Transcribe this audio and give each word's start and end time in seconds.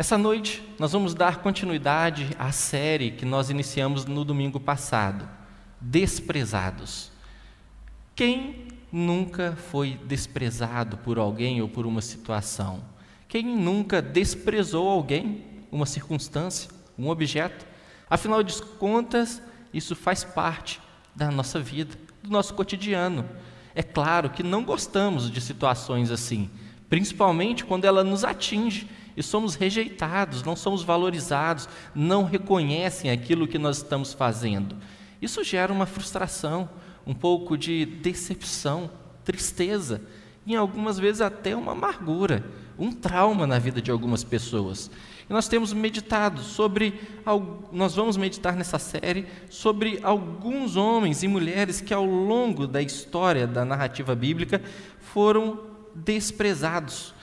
Essa 0.00 0.16
noite 0.16 0.62
nós 0.78 0.92
vamos 0.92 1.12
dar 1.12 1.42
continuidade 1.42 2.30
à 2.38 2.50
série 2.52 3.10
que 3.10 3.26
nós 3.26 3.50
iniciamos 3.50 4.06
no 4.06 4.24
domingo 4.24 4.58
passado, 4.58 5.28
Desprezados. 5.78 7.10
Quem 8.16 8.68
nunca 8.90 9.54
foi 9.70 10.00
desprezado 10.06 10.96
por 10.96 11.18
alguém 11.18 11.60
ou 11.60 11.68
por 11.68 11.84
uma 11.84 12.00
situação? 12.00 12.82
Quem 13.28 13.44
nunca 13.44 14.00
desprezou 14.00 14.88
alguém, 14.88 15.44
uma 15.70 15.84
circunstância, 15.84 16.70
um 16.98 17.10
objeto? 17.10 17.66
Afinal 18.08 18.42
de 18.42 18.54
contas, 18.78 19.42
isso 19.70 19.94
faz 19.94 20.24
parte 20.24 20.80
da 21.14 21.30
nossa 21.30 21.60
vida, 21.60 21.94
do 22.22 22.30
nosso 22.30 22.54
cotidiano. 22.54 23.28
É 23.74 23.82
claro 23.82 24.30
que 24.30 24.42
não 24.42 24.64
gostamos 24.64 25.30
de 25.30 25.42
situações 25.42 26.10
assim, 26.10 26.48
principalmente 26.88 27.66
quando 27.66 27.84
ela 27.84 28.02
nos 28.02 28.24
atinge 28.24 28.88
e 29.20 29.22
somos 29.22 29.54
rejeitados, 29.54 30.42
não 30.42 30.56
somos 30.56 30.82
valorizados, 30.82 31.68
não 31.94 32.24
reconhecem 32.24 33.10
aquilo 33.10 33.46
que 33.46 33.58
nós 33.58 33.76
estamos 33.76 34.14
fazendo. 34.14 34.76
Isso 35.20 35.44
gera 35.44 35.72
uma 35.72 35.84
frustração, 35.84 36.68
um 37.06 37.12
pouco 37.14 37.56
de 37.56 37.84
decepção, 37.84 38.90
tristeza, 39.22 40.00
e 40.46 40.56
algumas 40.56 40.98
vezes 40.98 41.20
até 41.20 41.54
uma 41.54 41.72
amargura, 41.72 42.42
um 42.78 42.90
trauma 42.90 43.46
na 43.46 43.58
vida 43.58 43.82
de 43.82 43.90
algumas 43.90 44.24
pessoas. 44.24 44.90
E 45.28 45.32
nós 45.32 45.46
temos 45.46 45.72
meditado 45.74 46.40
sobre, 46.40 46.98
nós 47.70 47.94
vamos 47.94 48.16
meditar 48.16 48.56
nessa 48.56 48.78
série 48.78 49.26
sobre 49.50 50.00
alguns 50.02 50.76
homens 50.76 51.22
e 51.22 51.28
mulheres 51.28 51.80
que 51.80 51.92
ao 51.92 52.06
longo 52.06 52.66
da 52.66 52.80
história 52.80 53.46
da 53.46 53.66
narrativa 53.66 54.14
bíblica 54.14 54.62
foram 54.98 55.60
desprezados. 55.94 57.14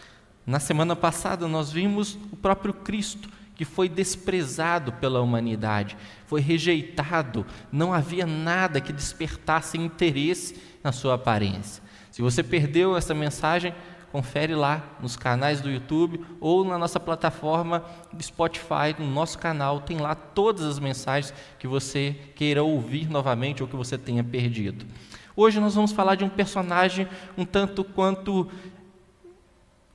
Na 0.48 0.62
semana 0.62 0.96
passada 0.96 1.46
nós 1.46 1.74
vimos 1.74 2.18
o 2.32 2.38
próprio 2.38 2.74
Cristo 2.74 3.28
que 3.54 3.66
foi 3.66 3.90
desprezado 3.90 4.94
pela 4.94 5.20
humanidade, 5.20 5.98
foi 6.26 6.40
rejeitado, 6.40 7.46
não 7.70 7.92
havia 7.92 8.26
nada 8.26 8.80
que 8.80 8.94
despertasse 8.94 9.78
interesse 9.78 10.56
na 10.82 10.94
sua 10.94 11.16
aparência. 11.16 11.84
Se 12.12 12.22
você 12.22 12.42
perdeu 12.42 12.96
essa 12.96 13.14
mensagem, 13.14 13.76
confere 14.10 14.56
lá 14.56 14.84
nos 15.02 15.18
canais 15.18 15.60
do 15.60 15.70
YouTube 15.70 16.24
ou 16.40 16.64
na 16.64 16.78
nossa 16.78 17.00
plataforma 17.00 17.84
do 18.14 18.24
Spotify, 18.24 18.96
no 18.98 19.08
nosso 19.08 19.38
canal, 19.38 19.82
tem 19.82 19.98
lá 19.98 20.16
todas 20.16 20.64
as 20.64 20.80
mensagens 20.80 21.34
que 21.60 21.68
você 21.68 22.16
queira 22.36 22.64
ouvir 22.64 23.10
novamente 23.10 23.62
ou 23.62 23.68
que 23.68 23.76
você 23.76 23.98
tenha 23.98 24.24
perdido. 24.24 24.86
Hoje 25.36 25.60
nós 25.60 25.76
vamos 25.76 25.92
falar 25.92 26.16
de 26.16 26.24
um 26.24 26.30
personagem 26.30 27.08
um 27.38 27.46
tanto 27.46 27.84
quanto 27.84 28.50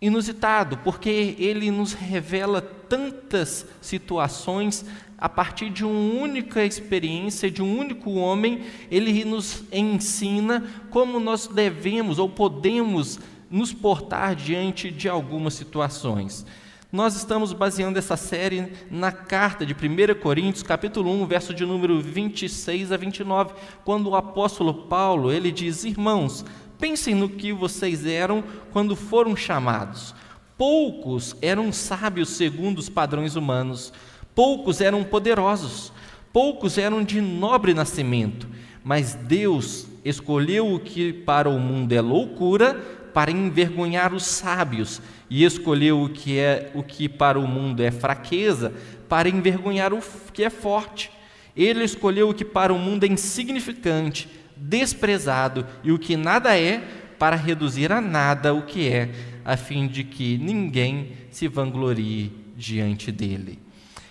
inusitado, 0.03 0.77
porque 0.79 1.37
ele 1.39 1.71
nos 1.71 1.93
revela 1.93 2.61
tantas 2.61 3.65
situações 3.81 4.85
a 5.17 5.29
partir 5.29 5.71
de 5.71 5.85
uma 5.85 6.21
única 6.21 6.65
experiência, 6.65 7.49
de 7.49 7.63
um 7.63 7.79
único 7.79 8.11
homem, 8.15 8.63
ele 8.91 9.25
nos 9.25 9.63
ensina 9.71 10.65
como 10.91 11.21
nós 11.21 11.47
devemos 11.47 12.19
ou 12.19 12.29
podemos 12.29 13.21
nos 13.49 13.73
portar 13.73 14.35
diante 14.35 14.91
de 14.91 15.09
algumas 15.09 15.55
situações. 15.55 16.45
Nós 16.91 17.15
estamos 17.15 17.53
baseando 17.53 17.99
essa 17.99 18.17
série 18.17 18.73
na 18.91 19.13
carta 19.13 19.65
de 19.65 19.73
1 19.73 20.21
Coríntios, 20.21 20.65
capítulo 20.65 21.11
1, 21.23 21.27
verso 21.27 21.55
de 21.55 21.65
número 21.65 22.03
26 22.03 22.91
a 22.91 22.97
29, 22.97 23.55
quando 23.85 24.11
o 24.11 24.17
apóstolo 24.17 24.75
Paulo, 24.75 25.33
ele 25.33 25.53
diz: 25.53 25.85
"Irmãos, 25.85 26.45
pensem 26.83 27.15
no 27.15 27.29
que 27.29 27.53
vocês 27.53 28.05
eram 28.05 28.43
quando 28.73 28.97
foram 28.97 29.37
chamados. 29.37 30.13
Poucos 30.59 31.37
eram 31.41 31.71
sábios 31.71 32.31
segundo 32.31 32.81
os 32.81 32.89
padrões 32.89 33.37
humanos, 33.37 33.93
poucos 34.35 34.81
eram 34.81 35.05
poderosos, 35.05 35.93
poucos 36.33 36.79
eram 36.79 37.05
de 37.05 37.21
nobre 37.21 37.73
nascimento, 37.73 38.49
mas 38.83 39.15
Deus 39.15 39.87
escolheu 40.05 40.75
o 40.75 40.81
que 40.81 41.13
para 41.13 41.49
o 41.49 41.57
mundo 41.57 41.93
é 41.93 42.01
loucura 42.01 42.75
para 43.15 43.31
envergonhar 43.31 44.13
os 44.13 44.25
sábios, 44.25 45.01
e 45.31 45.45
escolheu 45.45 46.03
o 46.03 46.09
que 46.09 46.37
é 46.37 46.73
o 46.75 46.83
que 46.83 47.09
para 47.09 47.39
o 47.39 47.47
mundo 47.47 47.81
é 47.81 47.93
fraqueza 47.93 48.73
para 49.09 49.29
envergonhar 49.29 49.93
o 49.95 50.01
que 50.33 50.43
é 50.43 50.51
forte. 50.51 51.13
Ele 51.57 51.85
escolheu 51.85 52.31
o 52.31 52.35
que 52.35 52.45
para 52.45 52.73
o 52.73 52.79
mundo 52.79 53.05
é 53.05 53.07
insignificante, 53.07 54.29
desprezado 54.57 55.67
e 55.83 55.93
o 55.93 55.99
que 55.99 56.17
nada 56.17 56.59
é 56.59 56.83
para 57.19 57.37
reduzir 57.37 57.93
a 57.93 58.01
nada 58.01 58.53
o 58.53 58.63
que 58.63 58.89
é, 58.89 59.11
a 59.45 59.57
fim 59.57 59.87
de 59.87 60.05
que 60.05 60.39
ninguém 60.39 61.13
se 61.31 61.49
vanglorie 61.49 62.33
diante 62.57 63.13
dele. 63.13 63.59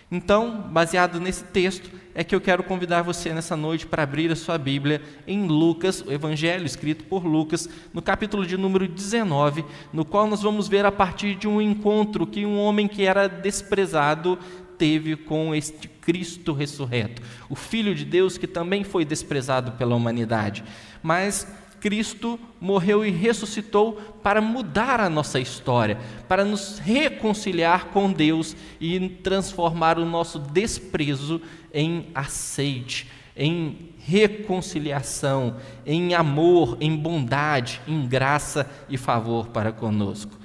Então, 0.10 0.70
baseado 0.70 1.20
nesse 1.20 1.44
texto, 1.46 1.90
é 2.14 2.24
que 2.24 2.36
eu 2.36 2.42
quero 2.42 2.64
convidar 2.64 3.02
você 3.02 3.34
nessa 3.34 3.56
noite 3.56 3.86
para 3.86 4.04
abrir 4.04 4.30
a 4.32 4.36
sua 4.36 4.58
Bíblia 4.58 5.02
em 5.26 5.48
Lucas, 5.48 6.02
o 6.06 6.12
Evangelho 6.12 6.66
escrito 6.66 7.06
por 7.06 7.26
Lucas, 7.26 7.70
no 7.94 8.02
capítulo 8.02 8.46
de 8.46 8.58
número 8.58 8.88
19, 8.88 9.64
no 9.94 10.04
qual 10.04 10.28
nós 10.28 10.42
vamos 10.42 10.68
ver 10.68 10.86
a 10.86 10.92
partir 10.92 11.36
de 11.36 11.48
um 11.48 11.62
encontro 11.62 12.28
que 12.28 12.46
um 12.46 12.60
homem 12.60 12.88
que 12.88 13.04
era 13.04 13.28
desprezado 13.28 14.38
teve 14.78 15.16
com 15.16 15.56
este 15.56 15.88
Cristo 16.02 16.52
ressurreto, 16.52 17.22
o 17.50 17.56
Filho 17.56 17.94
de 17.94 18.04
Deus 18.04 18.38
que 18.38 18.48
também 18.48 18.84
foi 18.84 19.06
desprezado 19.06 19.74
pela 19.74 19.96
humanidade. 19.96 20.64
Mas 21.02 21.48
Cristo 21.80 22.40
morreu 22.60 23.04
e 23.04 23.10
ressuscitou 23.10 23.94
para 24.22 24.40
mudar 24.40 25.00
a 25.00 25.10
nossa 25.10 25.40
história, 25.40 25.98
para 26.28 26.46
nos 26.46 26.78
reconciliar 26.78 27.86
com 27.86 28.12
Deus 28.12 28.56
e 28.80 29.10
transformar 29.10 29.98
o 29.98 30.06
nosso 30.06 30.38
desprezo 30.38 31.42
em 31.74 32.08
aceite, 32.14 33.08
em 33.36 33.90
reconciliação, 33.98 35.58
em 35.86 36.14
amor, 36.14 36.78
em 36.80 36.96
bondade, 36.96 37.82
em 37.88 38.08
graça 38.08 38.70
e 38.88 38.98
favor 38.98 39.48
para 39.48 39.72
conosco. 39.72 40.41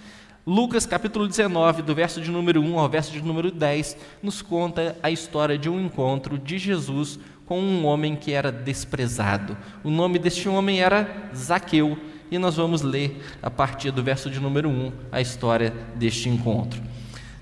Lucas 0.46 0.86
capítulo 0.86 1.26
19, 1.26 1.82
do 1.82 1.92
verso 1.92 2.20
de 2.20 2.30
número 2.30 2.60
1 2.60 2.78
ao 2.78 2.88
verso 2.88 3.10
de 3.10 3.20
número 3.20 3.50
10, 3.50 3.96
nos 4.22 4.42
conta 4.42 4.96
a 5.02 5.10
história 5.10 5.58
de 5.58 5.68
um 5.68 5.84
encontro 5.84 6.38
de 6.38 6.56
Jesus 6.56 7.18
com 7.44 7.58
um 7.58 7.84
homem 7.84 8.14
que 8.14 8.30
era 8.30 8.52
desprezado. 8.52 9.56
O 9.82 9.90
nome 9.90 10.20
deste 10.20 10.48
homem 10.48 10.80
era 10.80 11.30
Zaqueu, 11.34 11.98
e 12.30 12.38
nós 12.38 12.54
vamos 12.54 12.82
ler 12.82 13.20
a 13.42 13.50
partir 13.50 13.90
do 13.90 14.04
verso 14.04 14.30
de 14.30 14.38
número 14.38 14.68
1 14.68 14.92
a 15.10 15.20
história 15.20 15.74
deste 15.96 16.28
encontro. 16.28 16.80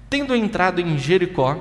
Tendo 0.09 0.34
entrado 0.34 0.81
em 0.81 0.97
Jericó, 0.97 1.59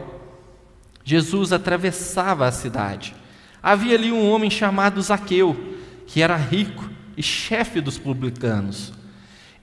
Jesus 1.04 1.52
atravessava 1.52 2.48
a 2.48 2.54
cidade. 2.54 3.14
Havia 3.62 3.96
ali 3.96 4.14
um 4.14 4.32
homem 4.32 4.50
chamado 4.50 5.02
Zaqueu, 5.02 5.76
que 6.08 6.22
era 6.22 6.38
rico 6.38 6.90
e 7.18 7.22
chefe 7.22 7.82
dos 7.82 7.98
publicanos. 7.98 9.03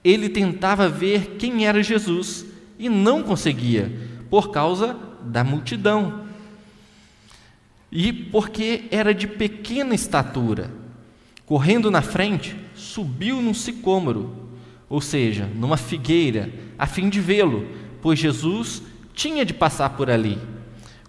Ele 0.03 0.29
tentava 0.29 0.89
ver 0.89 1.35
quem 1.37 1.65
era 1.67 1.83
Jesus 1.83 2.45
e 2.79 2.89
não 2.89 3.21
conseguia, 3.21 3.91
por 4.29 4.51
causa 4.51 4.97
da 5.23 5.43
multidão 5.43 6.21
e 7.91 8.13
porque 8.13 8.85
era 8.89 9.13
de 9.13 9.27
pequena 9.27 9.93
estatura. 9.93 10.71
Correndo 11.45 11.91
na 11.91 12.01
frente, 12.01 12.55
subiu 12.73 13.41
num 13.41 13.53
sicômoro, 13.53 14.49
ou 14.87 15.01
seja, 15.01 15.49
numa 15.55 15.75
figueira, 15.75 16.49
a 16.79 16.87
fim 16.87 17.09
de 17.09 17.19
vê-lo, 17.19 17.67
pois 18.01 18.17
Jesus 18.17 18.81
tinha 19.13 19.43
de 19.43 19.53
passar 19.53 19.89
por 19.91 20.09
ali. 20.09 20.39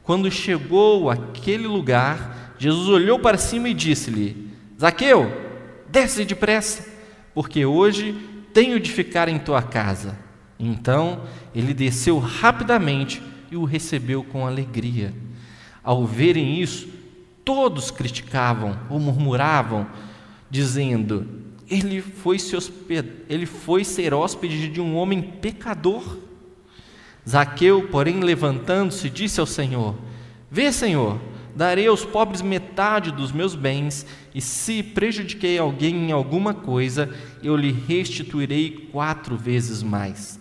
Quando 0.02 0.31
chegou 0.31 1.08
àquele 1.08 1.69
lugar, 1.69 2.56
Jesus 2.58 2.88
olhou 2.88 3.20
para 3.20 3.38
cima 3.38 3.69
e 3.69 3.75
disse-lhe: 3.75 4.50
Zaqueu, 4.81 5.31
desce 5.88 6.25
depressa, 6.25 6.88
porque 7.32 7.64
hoje 7.64 8.16
tenho 8.52 8.78
de 8.78 8.90
ficar 8.90 9.28
em 9.28 9.38
tua 9.38 9.62
casa. 9.62 10.19
Então 10.58 11.22
ele 11.54 11.75
desceu 11.75 12.19
rapidamente 12.19 13.22
e 13.50 13.56
o 13.56 13.64
recebeu 13.64 14.22
com 14.22 14.46
alegria. 14.46 15.12
Ao 15.82 16.06
verem 16.06 16.60
isso, 16.60 16.88
todos 17.44 17.90
criticavam 17.90 18.78
ou 18.88 19.00
murmuravam, 19.00 19.87
dizendo: 20.49 21.26
ele 21.69 22.00
foi, 22.00 22.38
se 22.38 22.54
hosped... 22.54 23.06
ele 23.28 23.46
foi 23.46 23.84
ser 23.84 24.12
hóspede 24.12 24.69
de 24.69 24.81
um 24.81 24.94
homem 24.94 25.22
pecador. 25.22 26.19
Zaqueu, 27.28 27.88
porém, 27.88 28.20
levantando-se, 28.20 29.08
disse 29.08 29.40
ao 29.40 29.46
Senhor: 29.46 29.96
Vê, 30.50 30.70
Senhor, 30.70 31.19
darei 31.54 31.87
aos 31.87 32.04
pobres 32.04 32.43
metade 32.43 33.10
dos 33.10 33.32
meus 33.32 33.54
bens, 33.54 34.06
e 34.34 34.40
se 34.40 34.82
prejudiquei 34.82 35.58
alguém 35.58 35.94
em 36.08 36.12
alguma 36.12 36.54
coisa, 36.54 37.08
eu 37.43 37.56
lhe 37.56 37.72
restituirei 37.72 38.88
quatro 38.93 39.37
vezes 39.37 39.82
mais. 39.82 40.40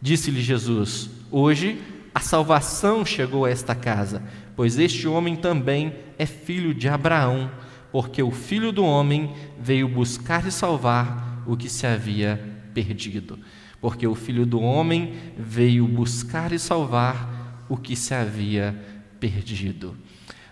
Disse-lhe 0.00 0.42
Jesus: 0.42 1.10
Hoje 1.30 1.78
a 2.14 2.20
salvação 2.20 3.04
chegou 3.04 3.44
a 3.44 3.50
esta 3.50 3.74
casa 3.74 4.22
pois 4.56 4.78
este 4.78 5.08
homem 5.08 5.36
também 5.36 5.94
é 6.18 6.26
filho 6.26 6.74
de 6.74 6.88
Abraão, 6.88 7.50
porque 7.90 8.22
o 8.22 8.30
filho 8.30 8.72
do 8.72 8.84
homem 8.84 9.34
veio 9.58 9.88
buscar 9.88 10.46
e 10.46 10.52
salvar 10.52 11.42
o 11.46 11.56
que 11.56 11.68
se 11.68 11.86
havia 11.86 12.40
perdido. 12.72 13.38
Porque 13.80 14.06
o 14.06 14.14
filho 14.14 14.46
do 14.46 14.60
homem 14.60 15.14
veio 15.36 15.86
buscar 15.86 16.52
e 16.52 16.58
salvar 16.58 17.64
o 17.68 17.76
que 17.76 17.96
se 17.96 18.14
havia 18.14 18.78
perdido. 19.18 19.96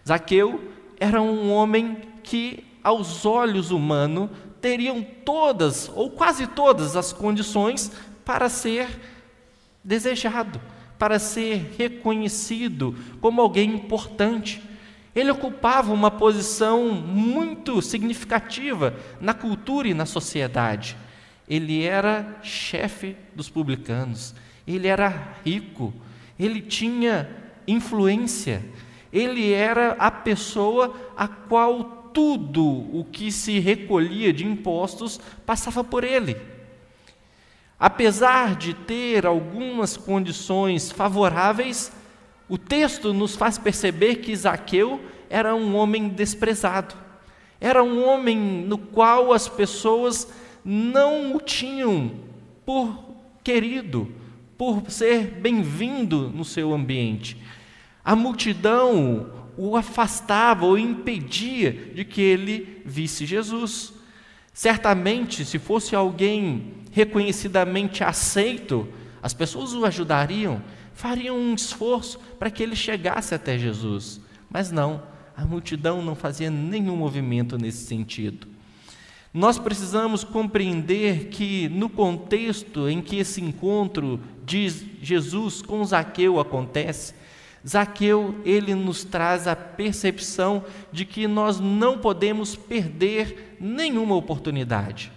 Zaqueu 0.07 0.73
era 0.99 1.21
um 1.21 1.53
homem 1.53 1.99
que, 2.23 2.65
aos 2.83 3.25
olhos 3.25 3.71
humanos, 3.71 4.31
teriam 4.61 5.03
todas 5.25 5.91
ou 5.95 6.11
quase 6.11 6.47
todas 6.47 6.97
as 6.97 7.13
condições 7.13 7.91
para 8.25 8.49
ser 8.49 8.89
desejado, 9.83 10.61
para 10.99 11.19
ser 11.19 11.75
reconhecido 11.79 12.95
como 13.21 13.41
alguém 13.41 13.75
importante. 13.75 14.63
Ele 15.15 15.31
ocupava 15.31 15.93
uma 15.93 16.11
posição 16.11 16.91
muito 16.91 17.83
significativa 17.83 18.95
na 19.21 19.35
cultura 19.35 19.89
e 19.89 19.95
na 19.95 20.07
sociedade. 20.07 20.97
Ele 21.49 21.83
era 21.83 22.39
chefe 22.43 23.17
dos 23.35 23.49
publicanos, 23.49 24.35
ele 24.67 24.87
era 24.87 25.35
rico, 25.45 25.93
ele 26.39 26.61
tinha 26.61 27.29
influência, 27.67 28.63
ele 29.13 29.53
era 29.53 29.93
a 29.99 30.11
pessoa 30.11 30.95
a 31.17 31.27
qual 31.27 32.11
tudo 32.13 32.65
o 32.65 33.05
que 33.11 33.31
se 33.31 33.59
recolhia 33.59 34.33
de 34.33 34.45
impostos 34.45 35.21
passava 35.47 35.83
por 35.83 36.05
ele. 36.05 36.37
Apesar 37.79 38.57
de 38.57 38.75
ter 38.75 39.25
algumas 39.25 39.97
condições 39.97 40.91
favoráveis, 40.91 41.93
o 42.49 42.59
texto 42.59 43.15
nos 43.15 43.37
faz 43.37 43.57
perceber 43.59 44.17
que 44.17 44.37
Zaqueu 44.37 45.01
era 45.31 45.55
um 45.55 45.75
homem 45.77 46.09
desprezado, 46.09 46.95
era 47.61 47.83
um 47.83 48.05
homem 48.07 48.37
no 48.37 48.77
qual 48.77 49.33
as 49.33 49.49
pessoas 49.49 50.31
não 50.65 51.37
o 51.37 51.41
tinham 51.41 52.13
por 52.67 53.03
querido, 53.43 54.13
por 54.59 54.91
ser 54.91 55.27
bem-vindo 55.41 56.29
no 56.29 56.45
seu 56.45 56.75
ambiente. 56.75 57.37
A 58.05 58.17
multidão 58.17 59.31
o 59.57 59.77
afastava 59.77 60.65
ou 60.65 60.79
impedia 60.79 61.93
de 61.95 62.05
que 62.05 62.21
ele 62.21 62.83
visse 62.85 63.27
Jesus. 63.27 63.93
Certamente, 64.53 65.45
se 65.45 65.59
fosse 65.59 65.95
alguém 65.95 66.75
reconhecidamente 66.91 68.03
aceito, 68.03 68.89
as 69.23 69.35
pessoas 69.35 69.75
o 69.75 69.85
ajudariam, 69.85 70.63
fariam 70.95 71.37
um 71.37 71.55
esforço 71.55 72.19
para 72.39 72.51
que 72.51 72.63
ele 72.63 72.75
chegasse 72.75 73.35
até 73.35 73.59
Jesus. 73.59 74.21
Mas 74.49 74.71
não, 74.71 75.03
a 75.37 75.45
multidão 75.45 76.03
não 76.03 76.15
fazia 76.15 76.51
nenhum 76.51 76.97
movimento 76.97 77.57
nesse 77.57 77.87
sentido. 77.87 78.49
Nós 79.33 79.59
precisamos 79.59 80.25
compreender 80.25 81.29
que, 81.29 81.69
no 81.69 81.89
contexto 81.89 82.89
em 82.89 83.01
que 83.01 83.17
esse 83.17 83.41
encontro 83.41 84.19
de 84.45 84.69
Jesus 85.01 85.63
com 85.63 85.85
Zaqueu 85.85 86.41
acontece, 86.41 87.15
Zaqueu, 87.67 88.37
ele 88.45 88.75
nos 88.75 89.05
traz 89.05 89.47
a 89.47 89.55
percepção 89.55 90.65
de 90.91 91.05
que 91.05 91.27
nós 91.27 91.61
não 91.61 91.99
podemos 91.99 92.57
perder 92.57 93.57
nenhuma 93.61 94.15
oportunidade. 94.15 95.13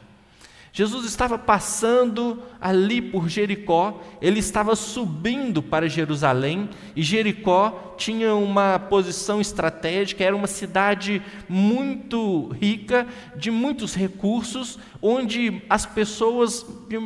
Jesus 0.76 1.06
estava 1.06 1.38
passando 1.38 2.42
ali 2.60 3.00
por 3.00 3.30
Jericó, 3.30 4.02
ele 4.20 4.40
estava 4.40 4.76
subindo 4.76 5.62
para 5.62 5.88
Jerusalém, 5.88 6.68
e 6.96 7.04
Jericó 7.04 7.94
tinha 7.96 8.34
uma 8.34 8.80
posição 8.80 9.40
estratégica, 9.40 10.24
era 10.24 10.36
uma 10.36 10.48
cidade 10.48 11.22
muito 11.48 12.48
rica, 12.60 13.06
de 13.36 13.52
muitos 13.52 13.94
recursos, 13.94 14.80
onde 15.00 15.62
as 15.70 15.86
pessoas 15.86 16.66
de 16.90 17.00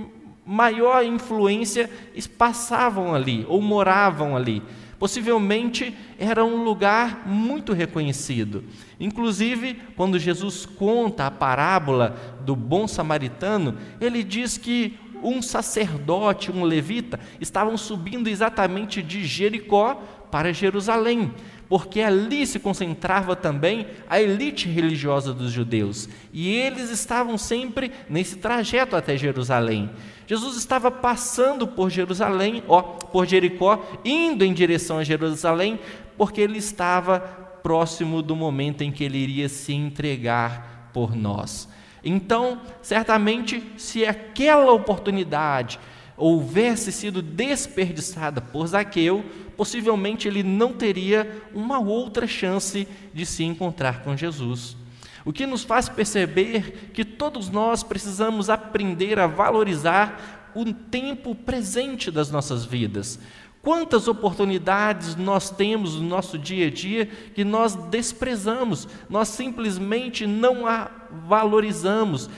maior 0.45 1.03
influência 1.03 1.89
passavam 2.37 3.13
ali 3.13 3.45
ou 3.49 3.61
moravam 3.61 4.33
ali. 4.33 4.63
Possivelmente 4.99 5.95
era 6.17 6.43
um 6.43 6.63
lugar 6.63 7.27
muito 7.27 7.71
reconhecido. 7.73 8.63
Inclusive, 8.99 9.79
quando 9.95 10.17
Jesus 10.17 10.65
conta 10.65 11.27
a 11.27 11.31
parábola 11.31 12.37
do 12.43 12.55
bom 12.55 12.87
samaritano, 12.87 13.77
ele 14.01 14.23
diz 14.23 14.57
que 14.57 14.97
um 15.21 15.41
sacerdote, 15.41 16.51
um 16.51 16.63
levita, 16.63 17.19
estavam 17.39 17.77
subindo 17.77 18.27
exatamente 18.27 19.01
de 19.01 19.25
Jericó 19.25 19.95
para 20.31 20.53
Jerusalém, 20.53 21.33
porque 21.69 22.01
ali 22.01 22.45
se 22.45 22.59
concentrava 22.59 23.35
também 23.35 23.87
a 24.09 24.21
elite 24.21 24.67
religiosa 24.67 25.33
dos 25.33 25.51
judeus, 25.51 26.07
e 26.31 26.49
eles 26.49 26.89
estavam 26.89 27.37
sempre 27.37 27.91
nesse 28.09 28.37
trajeto 28.37 28.95
até 28.95 29.17
Jerusalém. 29.17 29.89
Jesus 30.25 30.57
estava 30.57 30.91
passando 30.91 31.67
por 31.67 31.89
Jerusalém, 31.89 32.63
ó, 32.67 32.81
por 32.81 33.25
Jericó, 33.25 33.85
indo 34.03 34.43
em 34.43 34.53
direção 34.53 34.97
a 34.97 35.03
Jerusalém, 35.03 35.79
porque 36.17 36.41
ele 36.41 36.57
estava 36.57 37.19
próximo 37.63 38.21
do 38.21 38.35
momento 38.35 38.81
em 38.81 38.91
que 38.91 39.03
ele 39.03 39.17
iria 39.17 39.49
se 39.49 39.73
entregar 39.73 40.89
por 40.93 41.15
nós. 41.15 41.67
Então, 42.03 42.61
certamente, 42.81 43.61
se 43.77 44.05
aquela 44.05 44.71
oportunidade 44.71 45.79
houvesse 46.15 46.91
sido 46.91 47.21
desperdiçada 47.21 48.41
por 48.41 48.65
Zaqueu, 48.67 49.23
possivelmente 49.57 50.27
ele 50.27 50.43
não 50.43 50.71
teria 50.71 51.41
uma 51.53 51.79
outra 51.79 52.27
chance 52.27 52.87
de 53.13 53.25
se 53.25 53.43
encontrar 53.43 54.03
com 54.03 54.15
Jesus. 54.15 54.77
O 55.25 55.33
que 55.33 55.45
nos 55.45 55.63
faz 55.63 55.89
perceber 55.89 56.91
que 56.93 57.03
todos 57.03 57.49
nós 57.49 57.83
precisamos 57.83 58.49
aprender 58.49 59.19
a 59.19 59.27
valorizar 59.27 60.51
o 60.55 60.71
tempo 60.73 61.35
presente 61.35 62.09
das 62.09 62.31
nossas 62.31 62.63
vidas. 62.63 63.19
Quantas 63.61 64.07
oportunidades 64.07 65.15
nós 65.15 65.49
temos 65.49 65.95
no 65.95 66.07
nosso 66.07 66.37
dia 66.37 66.67
a 66.67 66.69
dia 66.69 67.07
que 67.35 67.43
nós 67.43 67.75
desprezamos, 67.75 68.87
nós 69.09 69.27
simplesmente 69.27 70.25
não 70.25 70.65
a 70.65 70.89
valorizamos, 71.27 72.29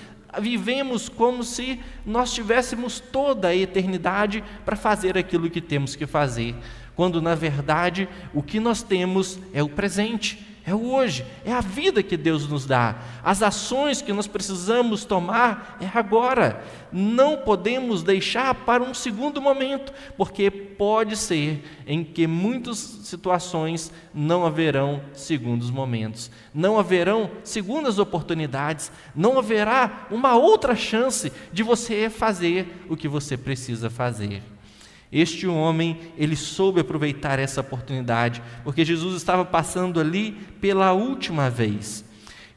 vivemos 0.41 1.09
como 1.09 1.43
se 1.43 1.79
nós 2.05 2.33
tivéssemos 2.33 2.99
toda 2.99 3.49
a 3.49 3.55
eternidade 3.55 4.43
para 4.65 4.75
fazer 4.75 5.17
aquilo 5.17 5.49
que 5.49 5.61
temos 5.61 5.95
que 5.95 6.05
fazer, 6.05 6.55
quando 6.99 7.21
na 7.21 7.33
verdade 7.33 8.09
o 8.33 8.43
que 8.43 8.59
nós 8.59 8.83
temos 8.83 9.39
é 9.53 9.63
o 9.63 9.69
presente 9.69 10.37
é 10.65 10.75
o 10.75 10.91
hoje, 10.91 11.25
é 11.45 11.51
a 11.53 11.61
vida 11.61 12.03
que 12.03 12.17
Deus 12.17 12.45
nos 12.47 12.65
dá. 12.65 12.97
As 13.23 13.41
ações 13.41 14.01
que 14.01 14.11
nós 14.11 14.27
precisamos 14.27 15.05
tomar 15.05 15.77
é 15.81 15.97
agora. 15.97 16.61
Não 16.91 17.37
podemos 17.37 18.03
deixar 18.03 18.53
para 18.53 18.83
um 18.83 18.93
segundo 18.93 19.41
momento, 19.41 19.93
porque 20.17 20.51
pode 20.51 21.15
ser 21.15 21.63
em 21.87 22.03
que 22.03 22.27
muitas 22.27 22.77
situações 22.77 23.91
não 24.13 24.45
haverão 24.45 25.01
segundos 25.13 25.71
momentos, 25.71 26.29
não 26.53 26.77
haverão 26.77 27.31
segundas 27.43 27.97
oportunidades, 27.97 28.91
não 29.15 29.39
haverá 29.39 30.05
uma 30.11 30.35
outra 30.35 30.75
chance 30.75 31.31
de 31.51 31.63
você 31.63 32.09
fazer 32.09 32.85
o 32.89 32.97
que 32.97 33.07
você 33.07 33.37
precisa 33.37 33.89
fazer. 33.89 34.43
Este 35.11 35.47
homem, 35.47 35.99
ele 36.17 36.35
soube 36.35 36.81
aproveitar 36.81 37.39
essa 37.39 37.61
oportunidade, 37.61 38.43
porque 38.63 38.85
Jesus 38.85 39.15
estava 39.15 39.43
passando 39.43 39.99
ali 39.99 40.33
pela 40.61 40.93
última 40.93 41.49
vez. 41.49 42.05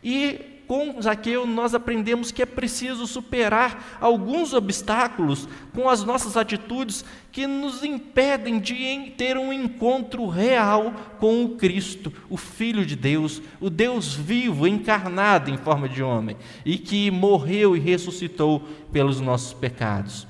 E 0.05 0.53
com 0.67 1.01
Zaqueu 1.03 1.47
nós 1.47 1.75
aprendemos 1.75 2.31
que 2.31 2.43
é 2.43 2.47
preciso 2.47 3.07
superar 3.07 3.99
alguns 4.01 4.53
obstáculos 4.53 5.49
com 5.75 5.89
as 5.89 6.05
nossas 6.05 6.37
atitudes 6.37 7.05
que 7.31 7.47
nos 7.47 7.83
impedem 7.83 8.59
de 8.59 9.13
ter 9.17 9.37
um 9.37 9.53
encontro 9.53 10.27
real 10.27 10.93
com 11.19 11.45
o 11.45 11.57
Cristo, 11.57 12.13
o 12.29 12.37
Filho 12.37 12.87
de 12.87 12.97
Deus, 12.97 13.43
o 13.61 13.69
Deus 13.69 14.15
vivo, 14.15 14.67
encarnado 14.67 15.51
em 15.51 15.57
forma 15.57 15.89
de 15.89 16.03
homem, 16.03 16.37
e 16.65 16.79
que 16.79 17.11
morreu 17.11 17.77
e 17.77 17.81
ressuscitou 17.81 18.61
pelos 18.93 19.21
nossos 19.21 19.53
pecados. 19.53 20.27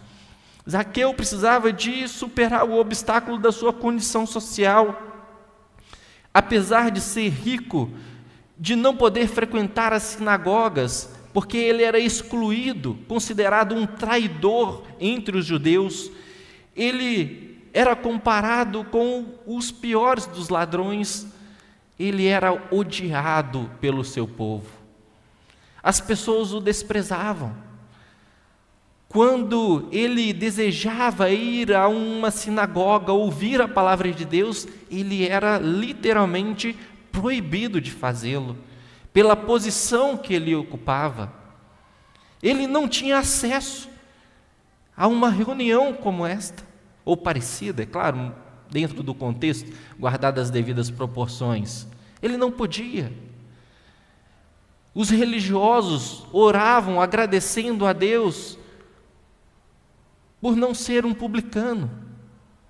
Zaqueu 0.69 1.13
precisava 1.13 1.73
de 1.73 2.07
superar 2.07 2.65
o 2.65 2.79
obstáculo 2.79 3.39
da 3.39 3.51
sua 3.51 3.73
condição 3.73 4.27
social. 4.27 5.27
Apesar 6.33 6.91
de 6.91 7.01
ser 7.01 7.29
rico, 7.29 7.91
de 8.59 8.77
não 8.77 8.97
poder 8.97 9.27
frequentar 9.27 9.93
as 9.93 10.03
sinagogas, 10.05 11.11
porque 11.33 11.57
ele 11.57 11.83
era 11.83 11.99
excluído, 11.99 12.97
considerado 13.09 13.75
um 13.75 13.87
traidor 13.87 14.85
entre 15.01 15.37
os 15.37 15.45
judeus, 15.45 16.11
ele 16.77 17.61
era 17.73 17.97
comparado 17.97 18.85
com 18.85 19.25
os 19.47 19.71
piores 19.71 20.27
dos 20.27 20.49
ladrões, 20.49 21.27
ele 21.99 22.27
era 22.27 22.69
odiado 22.71 23.71
pelo 23.81 24.05
seu 24.05 24.29
povo. 24.29 24.69
As 25.83 26.01
pessoas 26.01 26.53
o 26.53 26.61
desprezavam. 26.61 27.55
Quando 29.13 29.89
ele 29.93 30.33
desejava 30.33 31.29
ir 31.29 31.75
a 31.75 31.87
uma 31.87 32.31
sinagoga 32.31 33.13
ouvir 33.13 33.61
a 33.61 33.69
palavra 33.69 34.11
de 34.11 34.25
Deus, 34.25 34.67
ele 34.91 35.29
era 35.29 35.59
literalmente 35.59 36.75
proibido 37.13 37.79
de 37.79 37.91
fazê-lo, 37.91 38.57
pela 39.13 39.37
posição 39.37 40.17
que 40.17 40.33
ele 40.33 40.55
ocupava. 40.55 41.31
Ele 42.43 42.67
não 42.67 42.89
tinha 42.89 43.19
acesso 43.19 43.91
a 44.97 45.07
uma 45.07 45.29
reunião 45.29 45.93
como 45.93 46.25
esta, 46.25 46.67
ou 47.05 47.15
parecida, 47.15 47.83
é 47.83 47.87
claro, 47.87 48.35
dentro 48.71 49.03
do 49.03 49.13
contexto, 49.13 49.71
guardadas 50.01 50.45
as 50.45 50.51
devidas 50.51 50.91
proporções. 50.91 51.87
Ele 52.23 52.39
não 52.39 52.51
podia. 52.51 53.13
Os 54.95 55.11
religiosos 55.11 56.25
oravam 56.33 56.99
agradecendo 56.99 57.85
a 57.85 57.93
Deus 57.93 58.57
por 60.43 60.57
não 60.57 60.75
ser 60.75 61.07
um 61.07 61.15
publicano, 61.15 61.89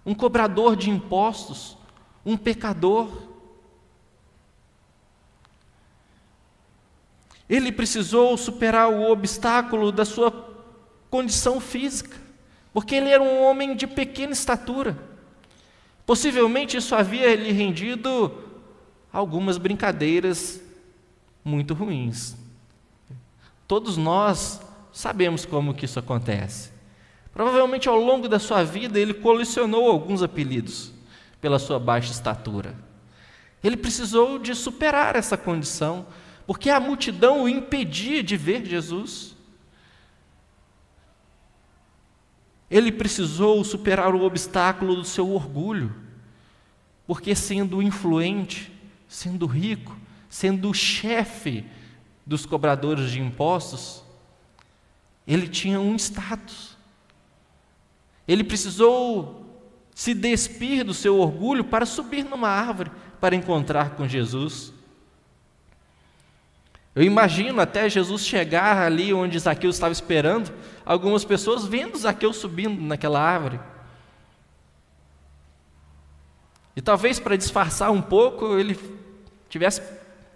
um 0.05 0.15
cobrador 0.15 0.77
de 0.77 0.91
impostos, 0.91 1.79
um 2.23 2.37
pecador. 2.37 3.09
Ele 7.49 7.73
precisou 7.73 8.37
superar 8.37 8.91
o 8.91 9.11
obstáculo 9.11 9.91
da 9.91 10.05
sua 10.05 10.31
condição 11.09 11.59
física, 11.59 12.15
porque 12.75 12.95
ele 12.95 13.09
era 13.09 13.23
um 13.23 13.43
homem 13.43 13.75
de 13.75 13.87
pequena 13.87 14.35
estatura. 14.35 14.99
Possivelmente 16.05 16.77
isso 16.77 16.95
havia 16.95 17.35
lhe 17.35 17.53
rendido 17.53 18.31
algumas 19.11 19.57
brincadeiras 19.57 20.61
muito 21.43 21.73
ruins. 21.73 22.37
Todos 23.67 23.97
nós 23.97 24.61
sabemos 24.93 25.47
como 25.47 25.73
que 25.73 25.87
isso 25.87 25.99
acontece. 25.99 26.72
Provavelmente 27.33 27.89
ao 27.89 27.97
longo 27.97 28.29
da 28.29 28.39
sua 28.39 28.63
vida 28.63 28.99
ele 28.99 29.15
colecionou 29.15 29.91
alguns 29.91 30.23
apelidos 30.23 30.93
pela 31.41 31.59
sua 31.59 31.79
baixa 31.79 32.13
estatura. 32.13 32.75
Ele 33.63 33.77
precisou 33.77 34.39
de 34.39 34.55
superar 34.55 35.17
essa 35.17 35.37
condição, 35.37 36.07
porque 36.47 36.69
a 36.69 36.81
multidão 36.81 37.45
o 37.45 37.49
impedia 37.49 38.23
de 38.23 38.37
ver 38.37 38.65
Jesus. 38.67 39.37
Ele 42.71 42.91
precisou 42.91 43.63
superar 43.65 44.15
o 44.15 44.25
obstáculo 44.25 44.97
do 44.97 45.05
seu 45.05 45.31
orgulho, 45.31 45.95
porque 47.07 47.35
sendo 47.35 47.81
influente, 47.81 48.73
sendo 49.09 49.47
rico, 49.47 49.97
sendo 50.29 50.71
o 50.71 50.75
chefe 50.75 51.65
dos 52.27 52.47
cobradores 52.47 53.11
de 53.11 53.21
impostos, 53.21 54.03
ele 55.27 55.49
tinha 55.49 55.81
um 55.81 55.95
status. 55.97 56.72
Ele 58.27 58.45
precisou 58.45 59.43
se 59.95 60.15
despir 60.15 60.85
do 60.85 60.95
seu 60.95 61.19
orgulho 61.19 61.65
para 61.65 61.85
subir 61.85 62.25
numa 62.25 62.49
árvore 62.49 62.91
para 63.21 63.37
encontrar 63.37 63.91
com 63.91 64.09
Jesus. 64.09 64.73
Eu 66.95 67.03
imagino 67.03 67.61
até 67.61 67.89
Jesus 67.89 68.27
chegar 68.27 68.79
ali 68.79 69.15
onde 69.15 69.39
Zaqueu 69.39 69.71
estava 69.71 69.93
esperando, 69.93 70.53
algumas 70.85 71.25
pessoas 71.25 71.65
vendo 71.65 71.97
Zaqueu 71.97 72.33
subindo 72.33 72.81
naquela 72.83 73.21
árvore. 73.21 73.61
E 76.77 76.81
talvez 76.83 77.19
para 77.19 77.37
disfarçar 77.37 77.91
um 77.91 78.03
pouco, 78.03 78.59
ele 78.59 78.79
tivesse 79.49 79.83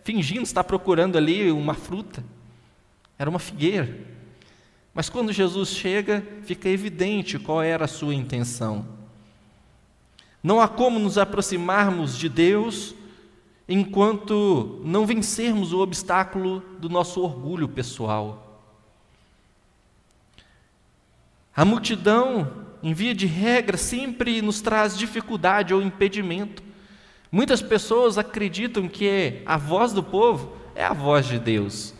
fingindo 0.05 0.43
estar 0.43 0.65
procurando 0.65 1.19
ali 1.19 1.51
uma 1.51 1.75
fruta. 1.75 2.23
Era 3.19 3.29
uma 3.29 3.39
figueira. 3.39 4.16
Mas 4.97 5.11
quando 5.11 5.31
Jesus 5.31 5.69
chega, 5.69 6.27
fica 6.45 6.71
evidente 6.71 7.39
qual 7.39 7.63
era 7.63 7.85
a 7.85 7.89
sua 7.89 8.15
intenção. 8.15 8.89
Não 10.43 10.59
há 10.59 10.67
como 10.67 10.99
nos 10.99 11.19
aproximarmos 11.19 12.17
de 12.17 12.31
Deus 12.31 12.95
enquanto 13.69 14.81
não 14.83 15.05
vencermos 15.05 15.75
o 15.75 15.81
obstáculo 15.81 16.61
do 16.79 16.89
nosso 16.89 17.21
orgulho 17.21 17.69
pessoal. 17.69 18.63
A 21.55 21.63
multidão, 21.63 22.65
em 22.83 22.95
via 22.95 23.15
de 23.15 23.27
regra, 23.27 23.77
sempre 23.77 24.41
nos 24.41 24.63
traz 24.63 24.97
dificuldade 24.97 25.75
ou 25.75 25.83
impedimento. 25.83 26.63
Muitas 27.31 27.61
pessoas 27.61 28.17
acreditam 28.17 28.89
que 28.89 29.43
a 29.45 29.59
voz 29.59 29.93
do 29.93 30.03
povo 30.03 30.57
é 30.75 30.87
a 30.87 30.95
voz 30.95 31.27
de 31.27 31.39
Deus, 31.39 31.93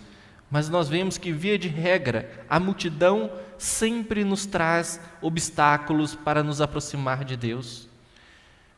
mas 0.51 0.69
nós 0.69 0.89
vemos 0.89 1.19
que, 1.19 1.33
via 1.33 1.59
de 1.59 1.69
regra, 1.69 2.45
a 2.49 2.61
multidão 2.61 3.31
sempre 3.59 4.25
nos 4.25 4.47
traz 4.47 5.01
obstáculos 5.21 6.15
para 6.15 6.43
nos 6.43 6.61
aproximar 6.61 7.25
de 7.25 7.37
Deus. 7.37 7.89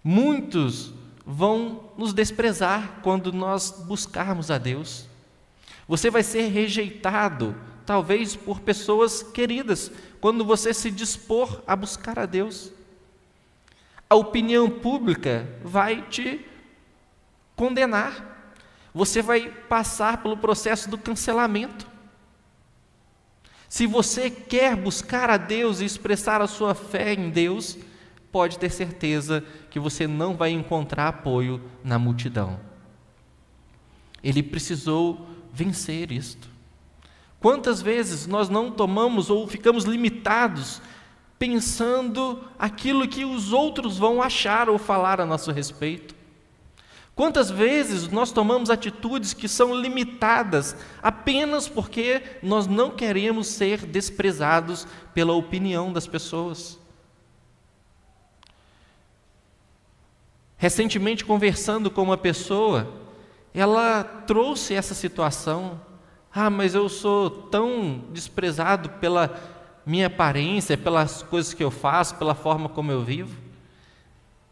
Muitos 0.02 0.92
vão 1.26 1.90
nos 1.98 2.12
desprezar 2.14 3.00
quando 3.02 3.32
nós 3.32 3.70
buscarmos 3.86 4.50
a 4.50 4.58
Deus. 4.58 5.06
Você 5.86 6.10
vai 6.10 6.22
ser 6.22 6.48
rejeitado, 6.48 7.54
talvez 7.84 8.34
por 8.34 8.60
pessoas 8.60 9.22
queridas, 9.22 9.90
quando 10.20 10.44
você 10.44 10.72
se 10.72 10.90
dispor 10.90 11.62
a 11.66 11.76
buscar 11.76 12.18
a 12.18 12.26
Deus 12.26 12.72
a 14.10 14.14
opinião 14.14 14.70
pública 14.70 15.46
vai 15.62 16.02
te 16.02 16.44
condenar. 17.54 18.36
Você 18.98 19.22
vai 19.22 19.48
passar 19.48 20.20
pelo 20.24 20.36
processo 20.36 20.90
do 20.90 20.98
cancelamento. 20.98 21.86
Se 23.68 23.86
você 23.86 24.28
quer 24.28 24.74
buscar 24.74 25.30
a 25.30 25.36
Deus 25.36 25.78
e 25.78 25.84
expressar 25.84 26.42
a 26.42 26.48
sua 26.48 26.74
fé 26.74 27.14
em 27.14 27.30
Deus, 27.30 27.78
pode 28.32 28.58
ter 28.58 28.70
certeza 28.70 29.44
que 29.70 29.78
você 29.78 30.08
não 30.08 30.36
vai 30.36 30.50
encontrar 30.50 31.06
apoio 31.06 31.62
na 31.84 31.96
multidão. 31.96 32.58
Ele 34.20 34.42
precisou 34.42 35.28
vencer 35.52 36.10
isto. 36.10 36.48
Quantas 37.38 37.80
vezes 37.80 38.26
nós 38.26 38.48
não 38.48 38.68
tomamos 38.68 39.30
ou 39.30 39.46
ficamos 39.46 39.84
limitados 39.84 40.82
pensando 41.38 42.42
aquilo 42.58 43.06
que 43.06 43.24
os 43.24 43.52
outros 43.52 43.96
vão 43.96 44.20
achar 44.20 44.68
ou 44.68 44.76
falar 44.76 45.20
a 45.20 45.24
nosso 45.24 45.52
respeito. 45.52 46.17
Quantas 47.18 47.50
vezes 47.50 48.06
nós 48.06 48.30
tomamos 48.30 48.70
atitudes 48.70 49.34
que 49.34 49.48
são 49.48 49.74
limitadas 49.74 50.76
apenas 51.02 51.66
porque 51.66 52.22
nós 52.40 52.68
não 52.68 52.92
queremos 52.92 53.48
ser 53.48 53.84
desprezados 53.84 54.86
pela 55.12 55.32
opinião 55.32 55.92
das 55.92 56.06
pessoas? 56.06 56.78
Recentemente, 60.56 61.24
conversando 61.24 61.90
com 61.90 62.04
uma 62.04 62.16
pessoa, 62.16 62.88
ela 63.52 64.04
trouxe 64.04 64.74
essa 64.74 64.94
situação. 64.94 65.80
Ah, 66.32 66.48
mas 66.48 66.72
eu 66.72 66.88
sou 66.88 67.28
tão 67.28 68.04
desprezado 68.12 68.90
pela 68.90 69.36
minha 69.84 70.06
aparência, 70.06 70.78
pelas 70.78 71.24
coisas 71.24 71.52
que 71.52 71.64
eu 71.64 71.70
faço, 71.72 72.14
pela 72.14 72.36
forma 72.36 72.68
como 72.68 72.92
eu 72.92 73.02
vivo. 73.02 73.47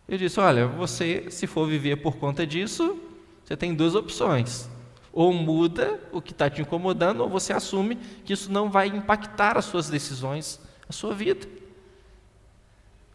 Eu 0.08 0.18
disse: 0.18 0.38
olha, 0.38 0.66
você, 0.66 1.30
se 1.30 1.46
for 1.46 1.66
viver 1.66 1.96
por 1.96 2.16
conta 2.16 2.46
disso, 2.46 3.00
você 3.44 3.56
tem 3.56 3.75
duas 3.75 3.94
opções. 3.94 4.68
Ou 5.12 5.32
muda 5.32 5.98
o 6.12 6.20
que 6.20 6.32
está 6.32 6.50
te 6.50 6.60
incomodando, 6.60 7.20
ou 7.20 7.28
você 7.28 7.52
assume 7.52 7.96
que 8.25 8.32
isso 8.32 8.52
não 8.52 8.70
vai 8.70 8.88
impactar 8.88 9.56
as 9.56 9.64
suas 9.64 9.88
decisões, 9.88 10.60
a 10.88 10.92
sua 10.92 11.14
vida. 11.14 11.46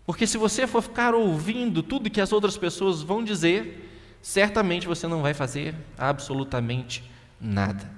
Porque 0.06 0.26
se 0.26 0.38
você 0.38 0.66
for 0.66 0.82
ficar 0.82 1.14
ouvindo 1.14 1.84
tudo 1.84 2.10
que 2.10 2.20
as 2.20 2.34
outras 2.34 2.58
pessoas 2.58 3.02
vão 3.02 3.24
dizer, 3.24 3.90
certamente 4.22 4.88
você 4.88 5.08
não 5.08 5.22
vai 5.22 5.34
fazer 5.34 5.76
absolutamente 5.98 7.04
nada. 7.40 7.90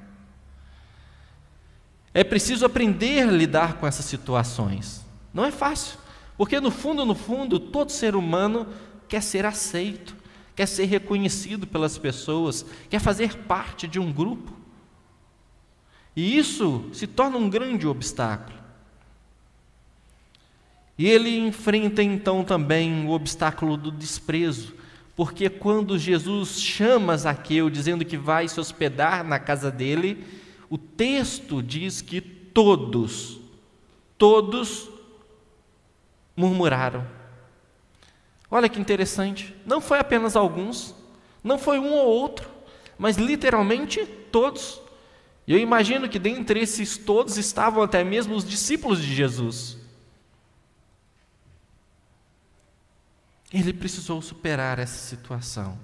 É 2.13 2.23
preciso 2.23 2.65
aprender 2.65 3.27
a 3.27 3.31
lidar 3.31 3.75
com 3.75 3.87
essas 3.87 4.05
situações. 4.05 5.03
Não 5.33 5.43
é 5.43 5.51
fácil, 5.51 5.97
porque 6.37 6.59
no 6.59 6.71
fundo, 6.71 7.05
no 7.05 7.15
fundo, 7.15 7.59
todo 7.59 7.91
ser 7.91 8.15
humano 8.15 8.67
quer 9.07 9.21
ser 9.21 9.45
aceito, 9.45 10.15
quer 10.55 10.67
ser 10.67 10.85
reconhecido 10.85 11.67
pelas 11.67 11.97
pessoas, 11.97 12.65
quer 12.89 12.99
fazer 12.99 13.37
parte 13.39 13.87
de 13.87 13.99
um 13.99 14.11
grupo. 14.11 14.53
E 16.15 16.37
isso 16.37 16.89
se 16.93 17.07
torna 17.07 17.37
um 17.37 17.49
grande 17.49 17.87
obstáculo. 17.87 18.57
E 20.97 21.07
ele 21.07 21.37
enfrenta 21.37 22.03
então 22.03 22.43
também 22.43 23.05
o 23.05 23.11
obstáculo 23.11 23.75
do 23.75 23.91
desprezo, 23.91 24.75
porque 25.15 25.49
quando 25.49 25.97
Jesus 25.97 26.61
chama 26.61 27.17
Zaqueu 27.17 27.69
dizendo 27.69 28.05
que 28.05 28.17
vai 28.17 28.47
se 28.47 28.59
hospedar 28.59 29.23
na 29.23 29.39
casa 29.39 29.71
dele, 29.71 30.23
o 30.69 30.77
texto 30.77 31.61
diz 31.61 32.01
que 32.01 32.21
todos, 32.21 33.39
todos 34.17 34.92
murmuraram. 36.35 37.05
Olha 38.49 38.69
que 38.69 38.79
interessante, 38.79 39.55
não 39.65 39.81
foi 39.81 39.99
apenas 39.99 40.35
alguns, 40.35 40.95
não 41.43 41.57
foi 41.57 41.79
um 41.79 41.91
ou 41.91 42.07
outro, 42.07 42.49
mas 42.97 43.17
literalmente 43.17 44.05
todos. 44.31 44.79
E 45.47 45.53
eu 45.53 45.59
imagino 45.59 46.07
que 46.07 46.19
dentre 46.19 46.59
esses 46.59 46.97
todos 46.97 47.37
estavam 47.37 47.83
até 47.83 48.03
mesmo 48.03 48.35
os 48.35 48.45
discípulos 48.47 49.01
de 49.01 49.13
Jesus. 49.13 49.77
Ele 53.51 53.73
precisou 53.73 54.21
superar 54.21 54.79
essa 54.79 54.97
situação. 54.97 55.77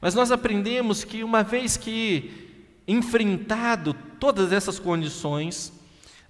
Mas 0.00 0.14
nós 0.14 0.32
aprendemos 0.32 1.04
que 1.04 1.22
uma 1.22 1.44
vez 1.44 1.76
que 1.76 2.50
enfrentado 2.88 3.94
todas 4.18 4.52
essas 4.52 4.78
condições, 4.78 5.72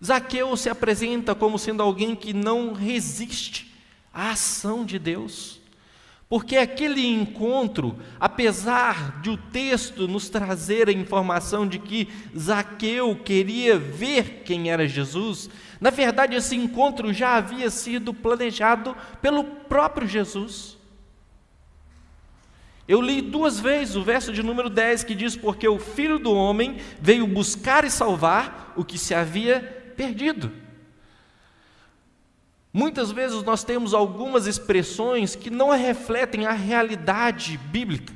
Zaqueu 0.05 0.57
se 0.57 0.69
apresenta 0.69 1.35
como 1.35 1.59
sendo 1.59 1.83
alguém 1.83 2.17
que 2.17 2.33
não 2.33 2.73
resiste 2.73 3.73
à 4.13 4.31
ação 4.31 4.85
de 4.85 4.99
Deus. 4.99 5.61
Porque 6.29 6.57
aquele 6.57 7.07
encontro, 7.07 7.99
apesar 8.19 9.21
de 9.21 9.29
o 9.29 9.37
texto 9.37 10.09
nos 10.09 10.31
trazer 10.31 10.89
a 10.89 10.93
informação 10.93 11.69
de 11.69 11.79
que 11.79 12.09
Zaqueu 12.37 13.15
queria 13.15 13.79
ver 13.79 14.43
quem 14.43 14.71
era 14.71 14.89
Jesus, 14.89 15.51
na 15.79 15.91
verdade 15.91 16.35
esse 16.35 16.57
encontro 16.57 17.13
já 17.13 17.37
havia 17.37 17.69
sido 17.69 18.15
planejado 18.15 18.97
pelo 19.21 19.45
próprio 19.45 20.09
Jesus. 20.09 20.79
Eu 22.89 23.01
li 23.01 23.21
duas 23.21 23.61
vezes 23.61 23.95
o 23.95 24.03
verso 24.03 24.33
de 24.33 24.43
número 24.43 24.69
10 24.69 25.05
que 25.05 25.15
diz: 25.15 25.37
Porque 25.37 25.69
o 25.69 25.79
filho 25.79 26.19
do 26.19 26.33
homem 26.33 26.79
veio 27.01 27.27
buscar 27.27 27.85
e 27.85 27.91
salvar 27.91 28.73
o 28.75 28.85
que 28.85 28.97
se 28.97 29.15
havia 29.15 29.82
perdido. 30.03 30.51
Muitas 32.73 33.13
vezes 33.13 33.43
nós 33.45 33.63
temos 33.63 33.95
algumas 33.95 34.49
expressões 34.49 35.37
que 35.37 35.49
não 35.49 35.71
refletem 35.71 36.45
a 36.45 36.53
realidade 36.53 37.57
bíblica. 37.57 38.13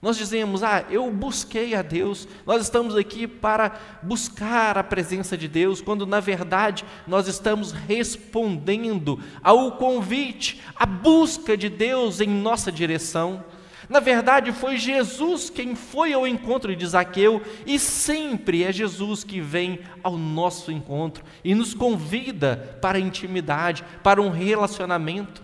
Nós 0.00 0.16
dizemos, 0.16 0.64
ah, 0.64 0.84
eu 0.90 1.08
busquei 1.12 1.76
a 1.76 1.82
Deus, 1.82 2.26
nós 2.44 2.62
estamos 2.62 2.96
aqui 2.96 3.28
para 3.28 3.78
buscar 4.02 4.76
a 4.76 4.82
presença 4.82 5.36
de 5.36 5.46
Deus, 5.46 5.80
quando 5.80 6.04
na 6.04 6.18
verdade 6.18 6.84
nós 7.06 7.28
estamos 7.28 7.70
respondendo 7.70 9.20
ao 9.44 9.76
convite, 9.76 10.60
à 10.74 10.84
busca 10.84 11.56
de 11.56 11.68
Deus 11.68 12.20
em 12.20 12.26
nossa 12.26 12.72
direção. 12.72 13.44
Na 13.92 14.00
verdade, 14.00 14.52
foi 14.52 14.78
Jesus 14.78 15.50
quem 15.50 15.74
foi 15.74 16.14
ao 16.14 16.26
encontro 16.26 16.74
de 16.74 16.86
Zaqueu 16.86 17.42
e 17.66 17.78
sempre 17.78 18.64
é 18.64 18.72
Jesus 18.72 19.22
que 19.22 19.38
vem 19.38 19.80
ao 20.02 20.16
nosso 20.16 20.72
encontro 20.72 21.22
e 21.44 21.54
nos 21.54 21.74
convida 21.74 22.78
para 22.80 22.96
a 22.96 23.00
intimidade, 23.02 23.84
para 24.02 24.22
um 24.22 24.30
relacionamento. 24.30 25.42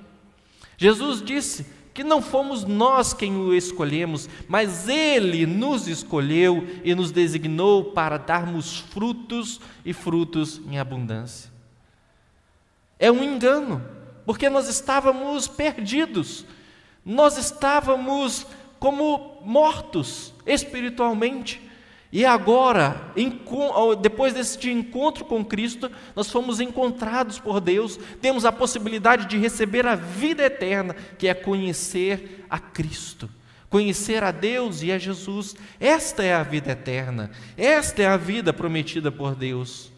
Jesus 0.79 1.21
disse 1.21 1.67
que 1.93 2.03
não 2.03 2.23
fomos 2.23 2.65
nós 2.65 3.13
quem 3.13 3.37
o 3.37 3.55
escolhemos, 3.55 4.31
mas 4.49 4.89
ele 4.89 5.45
nos 5.45 5.87
escolheu 5.87 6.67
e 6.83 6.95
nos 6.95 7.13
designou 7.13 7.93
para 7.93 8.17
darmos 8.17 8.79
frutos 8.79 9.61
e 9.85 9.93
frutos 9.93 10.59
em 10.71 10.79
abundância. 10.79 11.51
É 12.99 13.13
um 13.13 13.23
engano, 13.23 13.87
porque 14.25 14.49
nós 14.49 14.71
estávamos 14.71 15.47
perdidos 15.47 16.47
nós 17.05 17.39
estávamos 17.39 18.47
como 18.79 19.39
mortos 19.45 20.33
espiritualmente. 20.47 21.61
E 22.11 22.25
agora, 22.25 23.13
depois 24.01 24.33
deste 24.33 24.71
encontro 24.71 25.27
com 25.27 25.45
Cristo, 25.45 25.91
nós 26.17 26.31
fomos 26.31 26.59
encontrados 26.59 27.39
por 27.39 27.61
Deus, 27.61 27.99
temos 28.21 28.47
a 28.47 28.53
possibilidade 28.53 29.27
de 29.27 29.37
receber 29.37 29.87
a 29.87 29.95
vida 29.95 30.43
eterna, 30.43 30.95
que 31.19 31.29
é 31.29 31.35
conhecer 31.35 32.47
a 32.49 32.59
Cristo, 32.59 33.29
conhecer 33.69 34.25
a 34.25 34.31
Deus 34.31 34.83
e 34.83 34.91
a 34.91 34.97
Jesus. 34.97 35.55
Esta 35.79 36.23
é 36.23 36.33
a 36.33 36.43
vida 36.43 36.73
eterna, 36.73 37.31
esta 37.59 38.01
é 38.01 38.07
a 38.07 38.17
vida 38.17 38.55
prometida 38.55 39.13
por 39.13 39.35
Deus. 39.35 39.93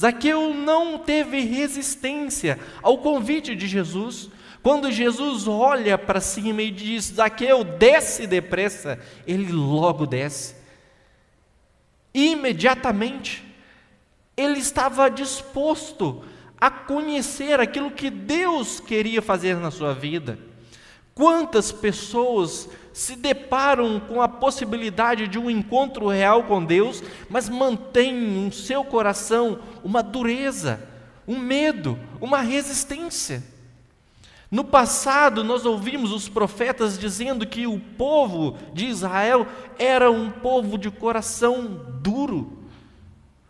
Zaqueu 0.00 0.54
não 0.54 0.98
teve 0.98 1.40
resistência 1.40 2.60
ao 2.80 2.98
convite 2.98 3.56
de 3.56 3.66
Jesus, 3.66 4.30
quando 4.62 4.92
Jesus 4.92 5.48
olha 5.48 5.96
para 5.96 6.20
cima 6.20 6.62
e 6.62 6.70
diz: 6.70 7.04
Zaqueu, 7.14 7.64
desce 7.64 8.26
depressa, 8.26 8.98
ele 9.26 9.52
logo 9.52 10.06
desce. 10.06 10.54
Imediatamente, 12.12 13.44
ele 14.36 14.58
estava 14.58 15.08
disposto 15.08 16.24
a 16.60 16.70
conhecer 16.70 17.58
aquilo 17.58 17.90
que 17.90 18.10
Deus 18.10 18.80
queria 18.80 19.22
fazer 19.22 19.56
na 19.56 19.70
sua 19.70 19.94
vida. 19.94 20.38
Quantas 21.14 21.72
pessoas 21.72 22.68
se 22.92 23.16
deparam 23.16 24.00
com 24.00 24.20
a 24.20 24.28
possibilidade 24.28 25.26
de 25.26 25.38
um 25.38 25.50
encontro 25.50 26.08
real 26.08 26.44
com 26.44 26.64
Deus, 26.64 27.02
mas 27.28 27.48
mantêm 27.48 28.12
no 28.14 28.52
seu 28.52 28.84
coração 28.84 29.60
uma 29.82 30.02
dureza, 30.02 30.86
um 31.26 31.38
medo, 31.38 31.98
uma 32.20 32.40
resistência? 32.40 33.42
No 34.50 34.64
passado, 34.64 35.44
nós 35.44 35.64
ouvimos 35.64 36.10
os 36.10 36.28
profetas 36.28 36.98
dizendo 36.98 37.46
que 37.46 37.68
o 37.68 37.78
povo 37.78 38.58
de 38.74 38.86
Israel 38.86 39.46
era 39.78 40.10
um 40.10 40.28
povo 40.28 40.76
de 40.76 40.90
coração 40.90 41.66
duro, 42.02 42.58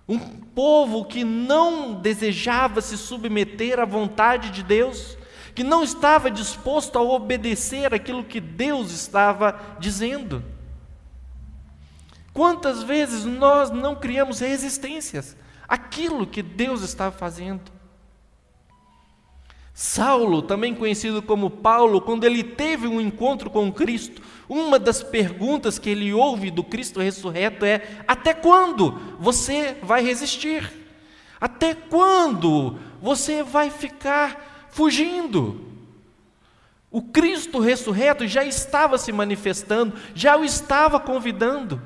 um 0.06 0.18
povo 0.18 1.06
que 1.06 1.24
não 1.24 1.94
desejava 1.94 2.82
se 2.82 2.98
submeter 2.98 3.80
à 3.80 3.86
vontade 3.86 4.50
de 4.50 4.62
Deus, 4.62 5.16
que 5.54 5.64
não 5.64 5.82
estava 5.82 6.30
disposto 6.30 6.98
a 6.98 7.02
obedecer 7.02 7.94
aquilo 7.94 8.22
que 8.22 8.38
Deus 8.38 8.92
estava 8.92 9.58
dizendo. 9.78 10.44
Quantas 12.34 12.82
vezes 12.82 13.24
nós 13.24 13.70
não 13.70 13.96
criamos 13.96 14.40
resistências 14.40 15.34
àquilo 15.66 16.26
que 16.26 16.42
Deus 16.42 16.82
estava 16.82 17.16
fazendo? 17.16 17.79
Saulo, 19.82 20.42
também 20.42 20.74
conhecido 20.74 21.22
como 21.22 21.48
Paulo, 21.48 22.02
quando 22.02 22.24
ele 22.24 22.44
teve 22.44 22.86
um 22.86 23.00
encontro 23.00 23.48
com 23.48 23.72
Cristo, 23.72 24.20
uma 24.46 24.78
das 24.78 25.02
perguntas 25.02 25.78
que 25.78 25.88
ele 25.88 26.12
ouve 26.12 26.50
do 26.50 26.62
Cristo 26.62 27.00
ressurreto 27.00 27.64
é: 27.64 28.02
Até 28.06 28.34
quando 28.34 29.00
você 29.18 29.78
vai 29.82 30.02
resistir? 30.02 30.70
Até 31.40 31.72
quando 31.74 32.78
você 33.00 33.42
vai 33.42 33.70
ficar 33.70 34.68
fugindo? 34.70 35.64
O 36.90 37.00
Cristo 37.00 37.58
ressurreto 37.58 38.28
já 38.28 38.44
estava 38.44 38.98
se 38.98 39.10
manifestando, 39.10 39.94
já 40.14 40.36
o 40.36 40.44
estava 40.44 41.00
convidando, 41.00 41.80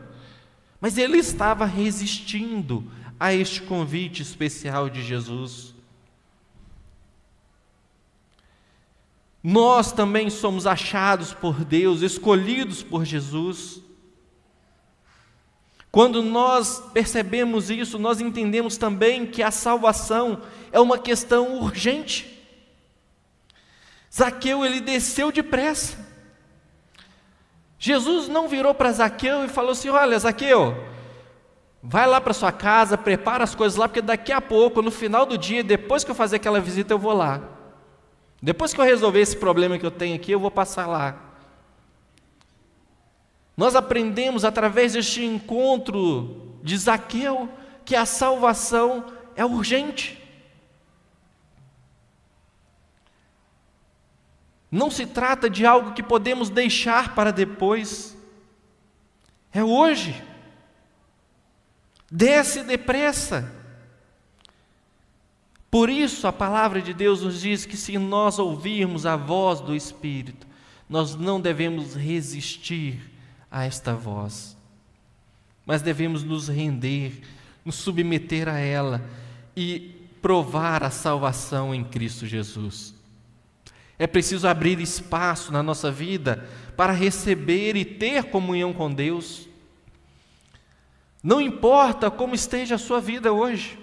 mas 0.80 0.98
ele 0.98 1.18
estava 1.18 1.64
resistindo 1.64 2.90
a 3.20 3.32
este 3.32 3.62
convite 3.62 4.20
especial 4.20 4.90
de 4.90 5.00
Jesus. 5.00 5.73
Nós 9.46 9.92
também 9.92 10.30
somos 10.30 10.66
achados 10.66 11.34
por 11.34 11.66
Deus, 11.66 12.00
escolhidos 12.00 12.82
por 12.82 13.04
Jesus. 13.04 13.82
Quando 15.92 16.22
nós 16.22 16.82
percebemos 16.94 17.68
isso, 17.68 17.98
nós 17.98 18.22
entendemos 18.22 18.78
também 18.78 19.26
que 19.26 19.42
a 19.42 19.50
salvação 19.50 20.40
é 20.72 20.80
uma 20.80 20.96
questão 20.96 21.58
urgente. 21.58 22.42
Zaqueu, 24.10 24.64
ele 24.64 24.80
desceu 24.80 25.30
depressa. 25.30 25.98
Jesus 27.78 28.28
não 28.28 28.48
virou 28.48 28.72
para 28.72 28.92
Zaqueu 28.92 29.44
e 29.44 29.48
falou 29.48 29.72
assim: 29.72 29.90
Olha, 29.90 30.18
Zaqueu, 30.18 30.74
vai 31.82 32.06
lá 32.06 32.18
para 32.18 32.32
sua 32.32 32.50
casa, 32.50 32.96
prepara 32.96 33.44
as 33.44 33.54
coisas 33.54 33.76
lá, 33.76 33.86
porque 33.86 34.00
daqui 34.00 34.32
a 34.32 34.40
pouco, 34.40 34.80
no 34.80 34.90
final 34.90 35.26
do 35.26 35.36
dia, 35.36 35.62
depois 35.62 36.02
que 36.02 36.10
eu 36.10 36.14
fazer 36.14 36.36
aquela 36.36 36.60
visita, 36.62 36.94
eu 36.94 36.98
vou 36.98 37.12
lá. 37.12 37.53
Depois 38.44 38.74
que 38.74 38.80
eu 38.80 38.84
resolver 38.84 39.20
esse 39.20 39.38
problema 39.38 39.78
que 39.78 39.86
eu 39.86 39.90
tenho 39.90 40.14
aqui, 40.14 40.30
eu 40.30 40.38
vou 40.38 40.50
passar 40.50 40.86
lá. 40.86 41.18
Nós 43.56 43.74
aprendemos 43.74 44.44
através 44.44 44.92
deste 44.92 45.24
encontro 45.24 46.58
de 46.62 46.76
Zaqueu 46.76 47.48
que 47.86 47.96
a 47.96 48.04
salvação 48.04 49.06
é 49.34 49.42
urgente. 49.46 50.22
Não 54.70 54.90
se 54.90 55.06
trata 55.06 55.48
de 55.48 55.64
algo 55.64 55.94
que 55.94 56.02
podemos 56.02 56.50
deixar 56.50 57.14
para 57.14 57.32
depois. 57.32 58.14
É 59.54 59.64
hoje. 59.64 60.22
Desce 62.10 62.62
depressa. 62.62 63.50
Por 65.74 65.90
isso 65.90 66.28
a 66.28 66.32
palavra 66.32 66.80
de 66.80 66.94
Deus 66.94 67.22
nos 67.22 67.40
diz 67.40 67.66
que 67.66 67.76
se 67.76 67.98
nós 67.98 68.38
ouvirmos 68.38 69.06
a 69.06 69.16
voz 69.16 69.58
do 69.58 69.74
Espírito, 69.74 70.46
nós 70.88 71.16
não 71.16 71.40
devemos 71.40 71.96
resistir 71.96 73.10
a 73.50 73.64
esta 73.64 73.92
voz, 73.92 74.56
mas 75.66 75.82
devemos 75.82 76.22
nos 76.22 76.46
render, 76.46 77.22
nos 77.64 77.74
submeter 77.74 78.48
a 78.48 78.56
ela 78.56 79.04
e 79.56 79.96
provar 80.22 80.84
a 80.84 80.90
salvação 80.90 81.74
em 81.74 81.82
Cristo 81.82 82.24
Jesus. 82.24 82.94
É 83.98 84.06
preciso 84.06 84.46
abrir 84.46 84.78
espaço 84.78 85.50
na 85.50 85.60
nossa 85.60 85.90
vida 85.90 86.48
para 86.76 86.92
receber 86.92 87.74
e 87.74 87.84
ter 87.84 88.22
comunhão 88.26 88.72
com 88.72 88.94
Deus. 88.94 89.48
Não 91.20 91.40
importa 91.40 92.12
como 92.12 92.32
esteja 92.32 92.76
a 92.76 92.78
sua 92.78 93.00
vida 93.00 93.32
hoje, 93.32 93.82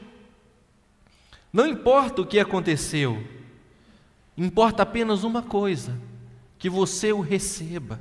não 1.52 1.68
importa 1.68 2.22
o 2.22 2.26
que 2.26 2.40
aconteceu, 2.40 3.22
importa 4.38 4.84
apenas 4.84 5.24
uma 5.24 5.42
coisa: 5.42 5.98
que 6.58 6.70
você 6.70 7.12
o 7.12 7.22
receba, 7.22 8.00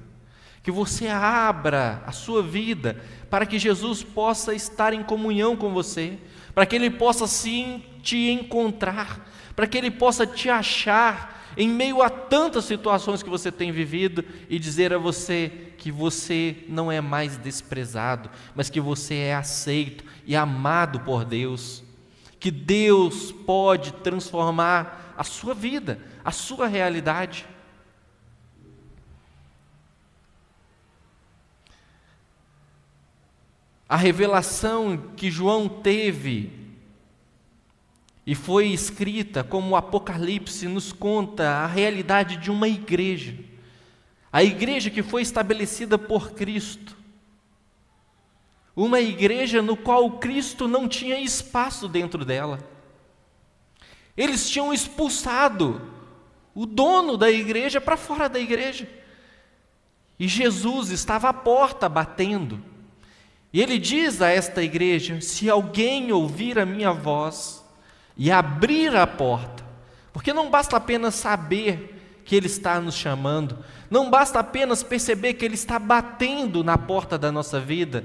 que 0.63 0.71
você 0.71 1.09
abra 1.09 2.03
a 2.07 2.13
sua 2.13 2.43
vida 2.43 3.03
para 3.29 3.47
que 3.47 3.59
Jesus 3.59 4.03
possa 4.03 4.55
estar 4.55 4.93
em 4.93 5.03
comunhão 5.03 5.57
com 5.57 5.73
você, 5.73 6.19
para 6.55 6.67
que 6.67 6.77
Ele 6.77 6.91
possa 6.91 7.27
sim 7.27 7.83
te 8.03 8.31
encontrar, 8.31 9.29
para 9.57 9.67
que 9.67 9.79
Ele 9.79 9.91
possa 9.91 10.27
te 10.27 10.49
achar 10.49 11.41
em 11.57 11.69
meio 11.69 12.03
a 12.03 12.09
tantas 12.09 12.65
situações 12.65 13.23
que 13.23 13.31
você 13.31 13.51
tem 13.51 13.73
vivido 13.73 14.25
e 14.49 14.59
dizer 14.59 14.93
a 14.93 14.99
você 14.99 15.51
que 15.77 15.91
você 15.91 16.65
não 16.69 16.93
é 16.93 17.01
mais 17.01 17.37
desprezado, 17.37 18.31
mas 18.55 18.71
que 18.71 18.81
você 18.81 19.15
é 19.15 19.35
aceito 19.35 20.05
e 20.27 20.37
amado 20.37 21.01
por 21.01 21.25
Deus. 21.25 21.83
Que 22.41 22.51
Deus 22.51 23.31
pode 23.31 23.93
transformar 23.93 25.15
a 25.17 25.23
sua 25.23 25.55
vida, 25.55 26.01
a 26.25 26.33
sua 26.33 26.67
realidade. 26.67 27.47
A 33.87 33.97
revelação 33.97 34.97
que 35.17 35.31
João 35.31 35.69
teve 35.69 36.61
e 38.27 38.35
foi 38.35 38.69
escrita 38.69 39.43
como 39.43 39.71
o 39.71 39.77
Apocalipse 39.77 40.69
nos 40.69 40.93
conta 40.93 41.49
a 41.49 41.67
realidade 41.67 42.37
de 42.37 42.51
uma 42.51 42.69
igreja. 42.69 43.35
A 44.33 44.45
igreja 44.45 44.89
que 44.89 45.03
foi 45.03 45.23
estabelecida 45.23 45.99
por 45.99 46.31
Cristo. 46.31 46.97
Uma 48.75 49.01
igreja 49.01 49.61
no 49.61 49.77
qual 49.77 50.19
Cristo 50.19 50.69
não 50.69 50.89
tinha 50.89 51.19
espaço 51.19 51.89
dentro 51.89 52.25
dela. 52.25 52.59
Eles 54.17 54.49
tinham 54.49 54.73
expulsado 54.73 55.81
o 56.55 56.67
dono 56.67 57.17
da 57.17 57.31
igreja 57.31 57.81
para 57.81 57.97
fora 57.97 58.29
da 58.29 58.39
igreja. 58.39 58.89
E 60.19 60.29
Jesus 60.29 60.91
estava 60.91 61.29
à 61.29 61.33
porta 61.33 61.89
batendo. 61.89 62.63
E 63.53 63.61
ele 63.61 63.79
diz 63.79 64.21
a 64.23 64.29
esta 64.29 64.63
igreja: 64.63 65.21
Se 65.21 65.49
alguém 65.49 66.13
ouvir 66.13 66.59
a 66.59 66.67
minha 66.67 66.93
voz 66.93 67.65
e 68.17 68.31
abrir 68.31 68.95
a 68.95 69.07
porta. 69.07 69.65
Porque 70.13 70.33
não 70.33 70.51
basta 70.51 70.77
apenas 70.77 71.15
saber 71.15 72.21
que 72.25 72.37
Ele 72.37 72.47
está 72.47 72.81
nos 72.81 72.95
chamando, 72.95 73.59
não 73.91 74.11
basta 74.11 74.39
apenas 74.39 74.83
perceber 74.83 75.35
que 75.35 75.45
Ele 75.45 75.55
está 75.55 75.79
batendo 75.79 76.63
na 76.63 76.77
porta 76.77 77.19
da 77.19 77.33
nossa 77.33 77.59
vida, 77.59 78.05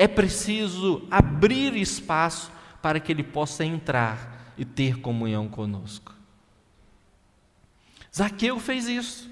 é 0.00 0.08
preciso 0.08 1.06
abrir 1.10 1.76
espaço 1.76 2.50
para 2.80 2.98
que 2.98 3.12
Ele 3.12 3.22
possa 3.22 3.66
entrar 3.66 4.54
e 4.56 4.64
ter 4.64 4.98
comunhão 4.98 5.46
conosco. 5.46 6.14
Zaqueu 8.16 8.58
fez 8.58 8.88
isso. 8.88 9.28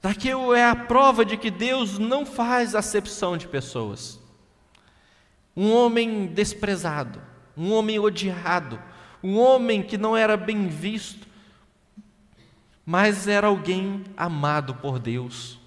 Zaqueu 0.00 0.54
é 0.54 0.64
a 0.64 0.76
prova 0.76 1.24
de 1.24 1.36
que 1.36 1.50
Deus 1.50 1.98
não 1.98 2.24
faz 2.24 2.76
acepção 2.76 3.36
de 3.36 3.48
pessoas. 3.48 4.20
Um 5.56 5.72
homem 5.72 6.26
desprezado, 6.26 7.20
um 7.56 7.72
homem 7.72 7.98
odiado, 7.98 8.80
um 9.20 9.36
homem 9.40 9.82
que 9.82 9.98
não 9.98 10.16
era 10.16 10.36
bem 10.36 10.68
visto, 10.68 11.26
mas 12.86 13.26
era 13.26 13.48
alguém 13.48 14.04
amado 14.16 14.72
por 14.76 15.00
Deus. 15.00 15.58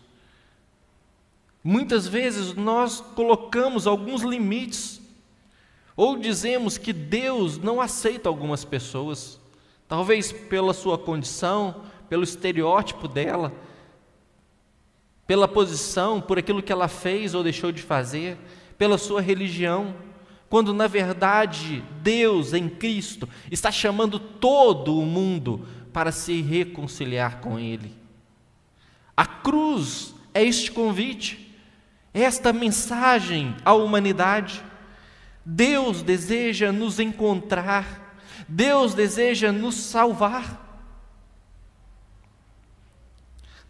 Muitas 1.63 2.07
vezes 2.07 2.53
nós 2.53 3.01
colocamos 3.01 3.87
alguns 3.87 4.21
limites, 4.21 5.01
ou 5.95 6.17
dizemos 6.17 6.77
que 6.77 6.93
Deus 6.93 7.57
não 7.57 7.81
aceita 7.81 8.29
algumas 8.29 8.63
pessoas, 8.63 9.39
talvez 9.87 10.31
pela 10.31 10.73
sua 10.73 10.97
condição, 10.97 11.83
pelo 12.07 12.23
estereótipo 12.23 13.07
dela, 13.07 13.51
pela 15.25 15.47
posição, 15.47 16.21
por 16.21 16.37
aquilo 16.37 16.63
que 16.63 16.71
ela 16.71 16.87
fez 16.87 17.33
ou 17.33 17.43
deixou 17.43 17.71
de 17.71 17.81
fazer, 17.81 18.37
pela 18.77 18.97
sua 18.97 19.21
religião 19.21 19.93
quando 20.49 20.73
na 20.73 20.87
verdade 20.87 21.83
Deus 22.01 22.53
em 22.53 22.69
Cristo 22.69 23.27
está 23.51 23.71
chamando 23.71 24.19
todo 24.19 24.97
o 24.97 25.05
mundo 25.05 25.67
para 25.91 26.11
se 26.11 26.41
reconciliar 26.41 27.41
com 27.41 27.59
Ele. 27.59 27.93
A 29.15 29.25
cruz 29.25 30.13
é 30.33 30.43
este 30.43 30.71
convite, 30.71 31.46
esta 32.21 32.51
mensagem 32.51 33.55
à 33.63 33.73
humanidade. 33.73 34.63
Deus 35.45 36.01
deseja 36.01 36.71
nos 36.71 36.99
encontrar, 36.99 38.17
Deus 38.47 38.93
deseja 38.93 39.51
nos 39.51 39.75
salvar. 39.75 40.65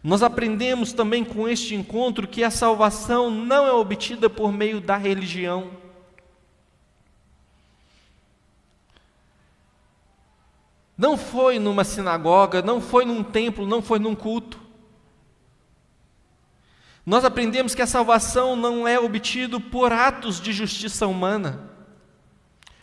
Nós 0.02 0.22
aprendemos 0.22 0.92
também 0.92 1.24
com 1.24 1.48
este 1.48 1.74
encontro 1.74 2.26
que 2.26 2.42
a 2.42 2.50
salvação 2.50 3.30
não 3.30 3.66
é 3.66 3.72
obtida 3.72 4.30
por 4.30 4.52
meio 4.52 4.80
da 4.80 4.96
religião 4.96 5.70
Não 10.98 11.16
foi 11.16 11.60
numa 11.60 11.84
sinagoga, 11.84 12.60
não 12.60 12.80
foi 12.80 13.04
num 13.04 13.22
templo, 13.22 13.64
não 13.64 13.80
foi 13.80 14.00
num 14.00 14.16
culto. 14.16 14.58
Nós 17.08 17.24
aprendemos 17.24 17.74
que 17.74 17.80
a 17.80 17.86
salvação 17.86 18.54
não 18.54 18.86
é 18.86 19.00
obtida 19.00 19.58
por 19.58 19.94
atos 19.94 20.38
de 20.38 20.52
justiça 20.52 21.06
humana. 21.06 21.70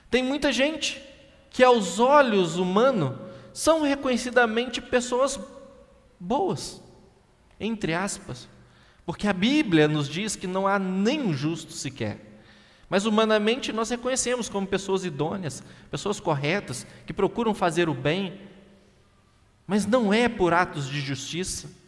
Tem 0.10 0.24
muita 0.24 0.52
gente 0.52 1.00
que, 1.52 1.64
aos 1.64 2.00
olhos 2.00 2.58
humanos, 2.58 3.20
são 3.54 3.84
reconhecidamente 3.84 4.82
pessoas 4.82 5.40
boas, 6.20 6.82
entre 7.60 7.94
aspas, 7.94 8.50
porque 9.06 9.28
a 9.28 9.34
Bíblia 9.34 9.88
nos 9.88 10.10
diz 10.10 10.36
que 10.36 10.48
não 10.48 10.66
há 10.66 10.80
nenhum 10.80 11.32
justo 11.32 11.72
sequer. 11.72 12.42
Mas 12.90 13.06
humanamente 13.06 13.72
nós 13.72 13.92
reconhecemos 13.92 14.50
como 14.50 14.66
pessoas 14.66 15.06
idôneas, 15.06 15.62
pessoas 15.92 16.20
corretas, 16.20 16.88
que 17.06 17.14
procuram 17.14 17.54
fazer 17.54 17.88
o 17.88 17.94
bem, 17.94 18.42
mas 19.68 19.86
não 19.86 20.12
é 20.12 20.28
por 20.28 20.52
atos 20.52 20.90
de 20.90 21.00
justiça. 21.00 21.85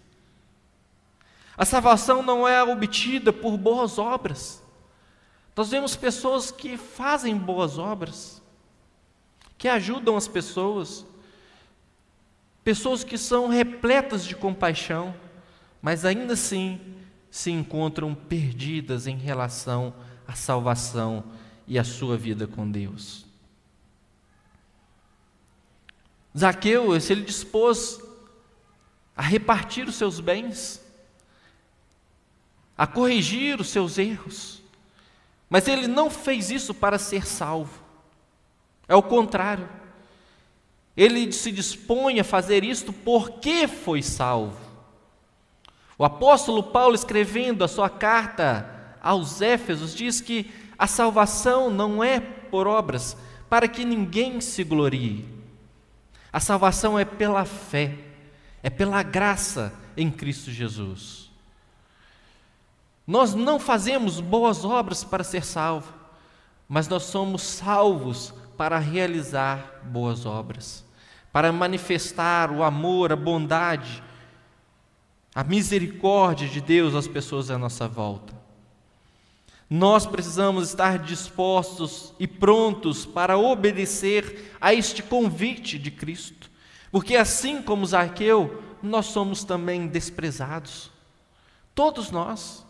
A 1.57 1.65
salvação 1.65 2.21
não 2.21 2.47
é 2.47 2.63
obtida 2.63 3.33
por 3.33 3.57
boas 3.57 3.97
obras. 3.97 4.61
Nós 5.55 5.69
vemos 5.69 5.95
pessoas 5.95 6.51
que 6.51 6.77
fazem 6.77 7.35
boas 7.35 7.79
obras, 7.79 8.43
que 9.57 9.67
ajudam 9.67 10.15
as 10.15 10.27
pessoas, 10.27 11.03
pessoas 12.63 13.03
que 13.03 13.17
são 13.17 13.47
repletas 13.47 14.23
de 14.23 14.35
compaixão, 14.35 15.15
mas 15.81 16.05
ainda 16.05 16.33
assim 16.33 16.79
se 17.31 17.49
encontram 17.49 18.13
perdidas 18.13 19.07
em 19.07 19.17
relação 19.17 19.95
a 20.27 20.33
salvação 20.33 21.23
e 21.67 21.79
a 21.79 21.83
sua 21.83 22.15
vida 22.17 22.45
com 22.45 22.69
Deus. 22.69 23.25
Zaqueu, 26.37 26.99
se 26.99 27.13
ele 27.13 27.23
dispôs 27.23 27.99
a 29.15 29.23
repartir 29.23 29.87
os 29.87 29.95
seus 29.95 30.19
bens, 30.19 30.85
a 32.77 32.85
corrigir 32.85 33.59
os 33.59 33.69
seus 33.69 33.97
erros, 33.97 34.61
mas 35.49 35.67
ele 35.67 35.87
não 35.87 36.09
fez 36.09 36.51
isso 36.51 36.73
para 36.73 36.99
ser 36.99 37.25
salvo. 37.25 37.81
É 38.87 38.95
o 38.95 39.01
contrário. 39.01 39.67
Ele 40.95 41.31
se 41.31 41.51
dispõe 41.51 42.19
a 42.19 42.23
fazer 42.23 42.63
isto 42.63 42.91
porque 42.91 43.67
foi 43.67 44.01
salvo. 44.01 44.57
O 45.97 46.05
apóstolo 46.05 46.61
Paulo, 46.61 46.93
escrevendo 46.95 47.63
a 47.63 47.67
sua 47.67 47.89
carta 47.89 48.95
aos 49.01 49.41
Éfesos, 49.41 49.95
diz 49.95 50.21
que 50.21 50.51
a 50.77 50.85
salvação 50.85 51.69
não 51.69 52.03
é 52.03 52.19
por 52.19 52.67
obras, 52.67 53.17
para 53.49 53.67
que 53.67 53.83
ninguém 53.83 54.39
se 54.39 54.63
glorie. 54.63 55.25
A 56.31 56.39
salvação 56.39 56.99
é 56.99 57.05
pela 57.05 57.45
fé, 57.45 57.95
é 58.61 58.69
pela 58.69 59.01
graça 59.01 59.73
em 59.95 60.11
Cristo 60.11 60.51
Jesus. 60.51 61.26
Nós 63.07 63.33
não 63.33 63.57
fazemos 63.57 64.19
boas 64.19 64.65
obras 64.65 65.01
para 65.01 65.23
ser 65.23 65.45
salvo, 65.45 65.93
mas 66.67 66.89
nós 66.89 67.03
somos 67.03 67.41
salvos 67.41 68.33
para 68.57 68.77
realizar 68.77 69.81
boas 69.85 70.25
obras, 70.25 70.83
para 71.31 71.53
manifestar 71.53 72.51
o 72.51 72.63
amor, 72.63 73.13
a 73.13 73.15
bondade, 73.15 74.03
a 75.33 75.41
misericórdia 75.41 76.49
de 76.49 76.59
Deus 76.59 76.95
às 76.95 77.07
pessoas 77.07 77.49
à 77.49 77.57
nossa 77.57 77.87
volta. 77.87 78.35
Nós 79.69 80.05
precisamos 80.05 80.67
estar 80.67 80.99
dispostos 80.99 82.13
e 82.19 82.27
prontos 82.27 83.05
para 83.05 83.37
obedecer 83.37 84.53
a 84.59 84.73
este 84.73 85.01
convite 85.01 85.79
de 85.79 85.91
Cristo, 85.91 86.51
porque 86.91 87.15
assim 87.15 87.61
como 87.61 87.85
Zaqueu, 87.85 88.63
nós 88.83 89.05
somos 89.05 89.45
também 89.45 89.87
desprezados, 89.87 90.91
todos 91.73 92.11
nós. 92.11 92.66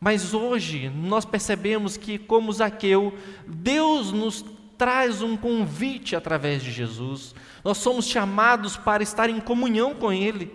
Mas 0.00 0.34
hoje 0.34 0.90
nós 0.90 1.24
percebemos 1.24 1.96
que, 1.96 2.18
como 2.18 2.52
Zaqueu, 2.52 3.16
Deus 3.46 4.12
nos 4.12 4.44
traz 4.76 5.22
um 5.22 5.36
convite 5.36 6.14
através 6.14 6.62
de 6.62 6.70
Jesus. 6.70 7.34
Nós 7.64 7.78
somos 7.78 8.06
chamados 8.06 8.76
para 8.76 9.02
estar 9.02 9.30
em 9.30 9.40
comunhão 9.40 9.94
com 9.94 10.12
Ele, 10.12 10.52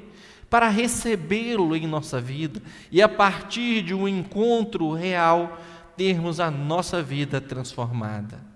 para 0.50 0.68
recebê-lo 0.68 1.76
em 1.76 1.88
nossa 1.88 2.22
vida 2.22 2.62
e 2.92 3.02
a 3.02 3.10
partir 3.10 3.82
de 3.82 3.94
um 3.94 4.08
encontro 4.08 4.92
real 4.94 5.60
termos 5.98 6.40
a 6.40 6.52
nossa 6.52 7.02
vida 7.02 7.42
transformada. 7.42 8.52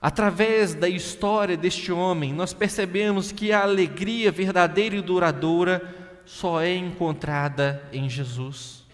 Através 0.00 0.74
da 0.74 0.88
história 0.88 1.58
deste 1.58 1.92
homem, 1.92 2.32
nós 2.32 2.54
percebemos 2.54 3.30
que 3.30 3.52
a 3.52 3.62
alegria 3.62 4.32
verdadeira 4.32 4.96
e 4.96 5.02
duradoura 5.02 5.99
só 6.30 6.62
é 6.62 6.76
encontrada 6.76 7.82
em 7.92 8.08
Jesus. 8.08 8.84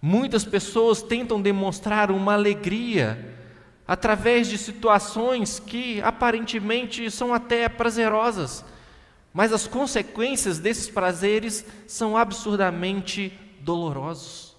Muitas 0.00 0.44
pessoas 0.44 1.02
tentam 1.02 1.42
demonstrar 1.42 2.12
uma 2.12 2.34
alegria 2.34 3.36
através 3.86 4.46
de 4.46 4.56
situações 4.56 5.58
que 5.58 6.00
aparentemente 6.00 7.10
são 7.10 7.34
até 7.34 7.68
prazerosas, 7.68 8.64
mas 9.34 9.52
as 9.52 9.66
consequências 9.66 10.60
desses 10.60 10.88
prazeres 10.88 11.66
são 11.88 12.16
absurdamente 12.16 13.36
dolorosos. 13.60 14.54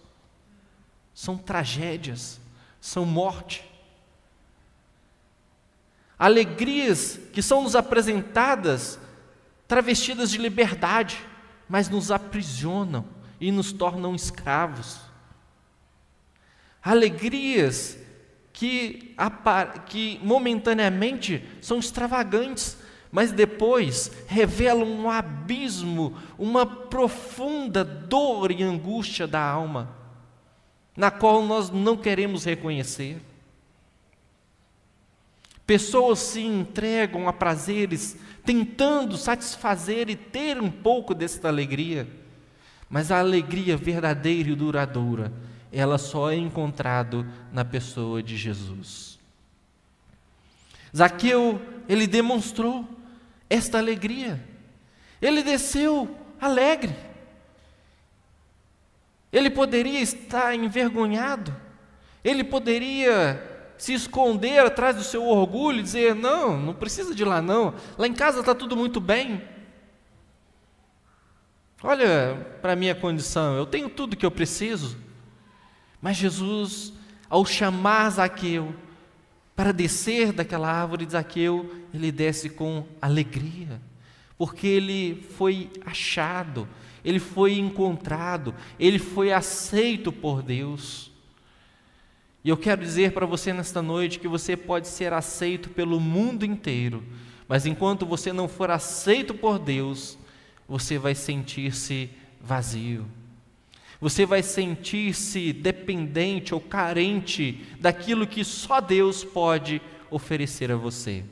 São 1.14 1.38
tragédias, 1.38 2.40
são 2.82 3.06
morte. 3.06 3.64
Alegrias 6.20 7.18
que 7.32 7.42
são 7.42 7.64
nos 7.64 7.78
apresentadas 7.78 9.00
travestidas 9.74 10.30
de 10.30 10.38
liberdade, 10.38 11.20
mas 11.68 11.90
nos 11.90 12.12
aprisionam 12.12 13.04
e 13.42 13.52
nos 13.52 13.74
tornam 13.74 14.14
escravos. 14.14 15.00
Alegrias 16.80 17.98
que, 18.52 19.16
que 19.88 20.20
momentaneamente 20.22 21.44
são 21.60 21.80
extravagantes, 21.80 22.78
mas 23.12 23.32
depois 23.32 24.12
revelam 24.28 24.88
um 24.88 25.10
abismo, 25.10 26.20
uma 26.38 26.68
profunda 26.68 27.84
dor 27.84 28.52
e 28.52 28.62
angústia 28.62 29.26
da 29.26 29.42
alma, 29.42 29.90
na 30.96 31.10
qual 31.10 31.42
nós 31.42 31.72
não 31.72 31.98
queremos 31.98 32.44
reconhecer. 32.44 33.20
Pessoas 35.66 36.20
se 36.20 36.42
entregam 36.42 37.28
a 37.28 37.34
prazeres, 37.34 38.16
tentando 38.46 39.18
satisfazer 39.18 40.10
e 40.10 40.16
ter 40.16 40.62
um 40.62 40.70
pouco 40.70 41.14
desta 41.14 41.48
alegria, 41.48 42.08
mas 42.90 43.12
a 43.12 43.20
alegria 43.20 43.78
verdadeira 43.78 44.50
e 44.50 44.56
duradoura, 44.56 45.32
ela 45.72 45.98
só 45.98 46.32
é 46.32 46.36
encontrada 46.36 47.26
na 47.52 47.66
pessoa 47.66 48.22
de 48.22 48.38
Jesus. 48.38 49.18
Zaqueu, 50.96 51.60
ele 51.90 52.06
demonstrou 52.06 52.88
esta 53.50 53.80
alegria. 53.80 54.44
Ele 55.22 55.42
desceu 55.42 56.16
alegre. 56.40 56.96
Ele 59.32 59.50
poderia 59.50 60.00
estar 60.00 60.54
envergonhado. 60.54 61.56
Ele 62.24 62.44
poderia 62.44 63.53
se 63.84 63.94
esconder 63.94 64.66
atrás 64.66 64.96
do 64.96 65.04
seu 65.04 65.28
orgulho 65.28 65.80
e 65.80 65.84
dizer: 65.84 66.16
não, 66.16 66.58
não 66.58 66.74
precisa 66.74 67.14
de 67.14 67.26
lá 67.26 67.42
não, 67.42 67.74
lá 67.98 68.08
em 68.08 68.14
casa 68.14 68.40
está 68.40 68.56
tudo 68.56 68.78
muito 68.78 69.02
bem. 69.02 69.42
Olha 71.84 72.58
para 72.62 72.72
a 72.72 72.76
minha 72.78 72.96
condição, 72.96 73.58
eu 73.58 73.66
tenho 73.66 73.90
tudo 73.90 74.16
que 74.16 74.26
eu 74.26 74.32
preciso. 74.32 74.98
Mas 76.02 76.16
Jesus, 76.16 76.94
ao 77.30 77.46
chamar 77.46 78.10
Zaqueu 78.12 78.74
para 79.54 79.74
descer 79.74 80.32
daquela 80.32 80.72
árvore 80.72 81.06
de 81.06 81.12
Zaqueu, 81.12 81.70
ele 81.94 82.10
desce 82.10 82.50
com 82.50 82.88
alegria, 83.02 83.82
porque 84.38 84.66
ele 84.66 85.28
foi 85.36 85.70
achado, 85.86 86.70
ele 87.04 87.20
foi 87.20 87.58
encontrado, 87.60 88.56
ele 88.80 88.98
foi 88.98 89.34
aceito 89.34 90.10
por 90.10 90.42
Deus. 90.42 91.13
E 92.44 92.50
eu 92.50 92.58
quero 92.58 92.82
dizer 92.82 93.14
para 93.14 93.26
você 93.26 93.54
nesta 93.54 93.82
noite 93.82 94.20
que 94.20 94.28
você 94.28 94.58
pode 94.58 94.90
ser 94.90 95.14
aceito 95.14 95.70
pelo 95.70 96.00
mundo 96.00 96.46
inteiro, 96.46 97.02
mas 97.48 97.66
enquanto 97.66 98.06
você 98.06 98.34
não 98.34 98.50
for 98.50 98.70
aceito 98.70 99.34
por 99.34 99.58
Deus, 99.58 100.18
você 100.68 100.98
vai 100.98 101.16
sentir-se 101.16 102.10
vazio. 102.42 103.06
Você 104.02 104.26
vai 104.26 104.44
sentir-se 104.44 105.54
dependente 105.54 106.54
ou 106.54 106.60
carente 106.60 107.64
daquilo 107.80 108.28
que 108.28 108.44
só 108.44 108.82
Deus 108.82 109.24
pode 109.24 109.82
oferecer 110.12 110.70
a 110.70 110.76
você. 110.76 111.24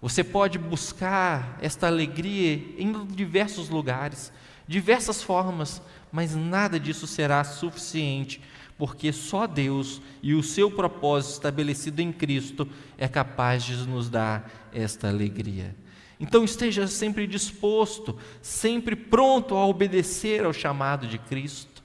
Você 0.00 0.24
pode 0.24 0.58
buscar 0.58 1.56
esta 1.62 1.86
alegria 1.86 2.54
em 2.76 3.06
diversos 3.06 3.68
lugares, 3.68 4.32
diversas 4.66 5.22
formas, 5.22 5.80
mas 6.10 6.34
nada 6.34 6.80
disso 6.80 7.06
será 7.06 7.44
suficiente 7.44 8.40
porque 8.82 9.12
só 9.12 9.46
Deus 9.46 10.02
e 10.20 10.34
o 10.34 10.42
seu 10.42 10.68
propósito 10.68 11.34
estabelecido 11.34 12.00
em 12.00 12.12
Cristo 12.12 12.68
é 12.98 13.06
capaz 13.06 13.62
de 13.62 13.76
nos 13.86 14.10
dar 14.10 14.50
esta 14.74 15.08
alegria. 15.08 15.76
Então 16.18 16.42
esteja 16.42 16.88
sempre 16.88 17.28
disposto, 17.28 18.18
sempre 18.40 18.96
pronto 18.96 19.54
a 19.54 19.64
obedecer 19.64 20.44
ao 20.44 20.52
chamado 20.52 21.06
de 21.06 21.16
Cristo. 21.16 21.80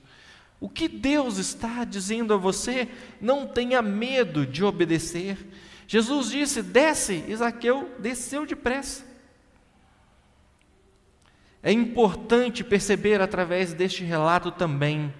O 0.58 0.68
que 0.68 0.88
Deus 0.88 1.38
está 1.38 1.84
dizendo 1.84 2.34
a 2.34 2.36
você, 2.36 2.88
não 3.20 3.46
tenha 3.46 3.80
medo 3.80 4.44
de 4.44 4.64
obedecer. 4.64 5.38
Jesus 5.86 6.32
disse: 6.32 6.64
desce, 6.64 7.24
Isaqueu 7.28 7.92
desceu 8.00 8.44
depressa. 8.44 9.06
É 11.62 11.70
importante 11.70 12.64
perceber 12.64 13.20
através 13.20 13.72
deste 13.72 14.02
relato 14.02 14.50
também 14.50 15.14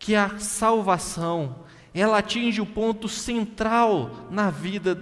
que 0.00 0.16
a 0.16 0.38
salvação, 0.38 1.56
ela 1.92 2.18
atinge 2.18 2.60
o 2.60 2.66
ponto 2.66 3.06
central 3.06 4.26
na 4.30 4.50
vida 4.50 4.98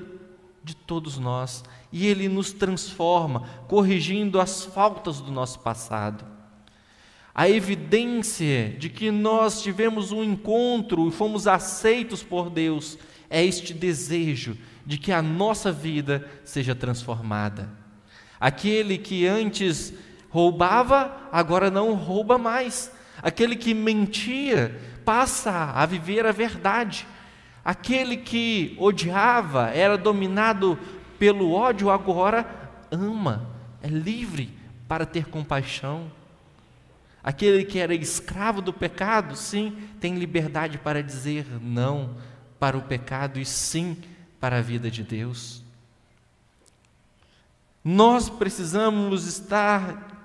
de 0.62 0.74
todos 0.74 1.16
nós 1.16 1.64
e 1.92 2.06
ele 2.06 2.28
nos 2.28 2.52
transforma, 2.52 3.48
corrigindo 3.68 4.40
as 4.40 4.64
faltas 4.64 5.20
do 5.20 5.30
nosso 5.30 5.60
passado. 5.60 6.24
A 7.32 7.48
evidência 7.48 8.76
de 8.76 8.88
que 8.88 9.12
nós 9.12 9.62
tivemos 9.62 10.10
um 10.10 10.24
encontro 10.24 11.06
e 11.06 11.12
fomos 11.12 11.46
aceitos 11.46 12.20
por 12.20 12.50
Deus 12.50 12.98
é 13.30 13.44
este 13.44 13.72
desejo 13.72 14.58
de 14.84 14.98
que 14.98 15.12
a 15.12 15.22
nossa 15.22 15.70
vida 15.70 16.28
seja 16.44 16.74
transformada. 16.74 17.70
Aquele 18.40 18.98
que 18.98 19.26
antes 19.28 19.94
roubava, 20.28 21.28
agora 21.30 21.70
não 21.70 21.94
rouba 21.94 22.36
mais. 22.36 22.97
Aquele 23.22 23.56
que 23.56 23.74
mentia 23.74 24.78
passa 25.04 25.72
a 25.74 25.86
viver 25.86 26.26
a 26.26 26.32
verdade. 26.32 27.06
Aquele 27.64 28.16
que 28.16 28.76
odiava, 28.78 29.70
era 29.70 29.96
dominado 29.98 30.78
pelo 31.18 31.52
ódio, 31.52 31.90
agora 31.90 32.46
ama, 32.90 33.50
é 33.82 33.88
livre 33.88 34.56
para 34.86 35.04
ter 35.04 35.26
compaixão. 35.26 36.10
Aquele 37.22 37.64
que 37.64 37.78
era 37.78 37.94
escravo 37.94 38.62
do 38.62 38.72
pecado, 38.72 39.36
sim, 39.36 39.76
tem 40.00 40.14
liberdade 40.14 40.78
para 40.78 41.02
dizer 41.02 41.46
não 41.60 42.16
para 42.58 42.76
o 42.76 42.82
pecado 42.82 43.38
e 43.38 43.44
sim 43.44 43.96
para 44.40 44.58
a 44.58 44.62
vida 44.62 44.90
de 44.90 45.02
Deus. 45.02 45.62
Nós 47.84 48.28
precisamos 48.28 49.26
estar 49.26 50.17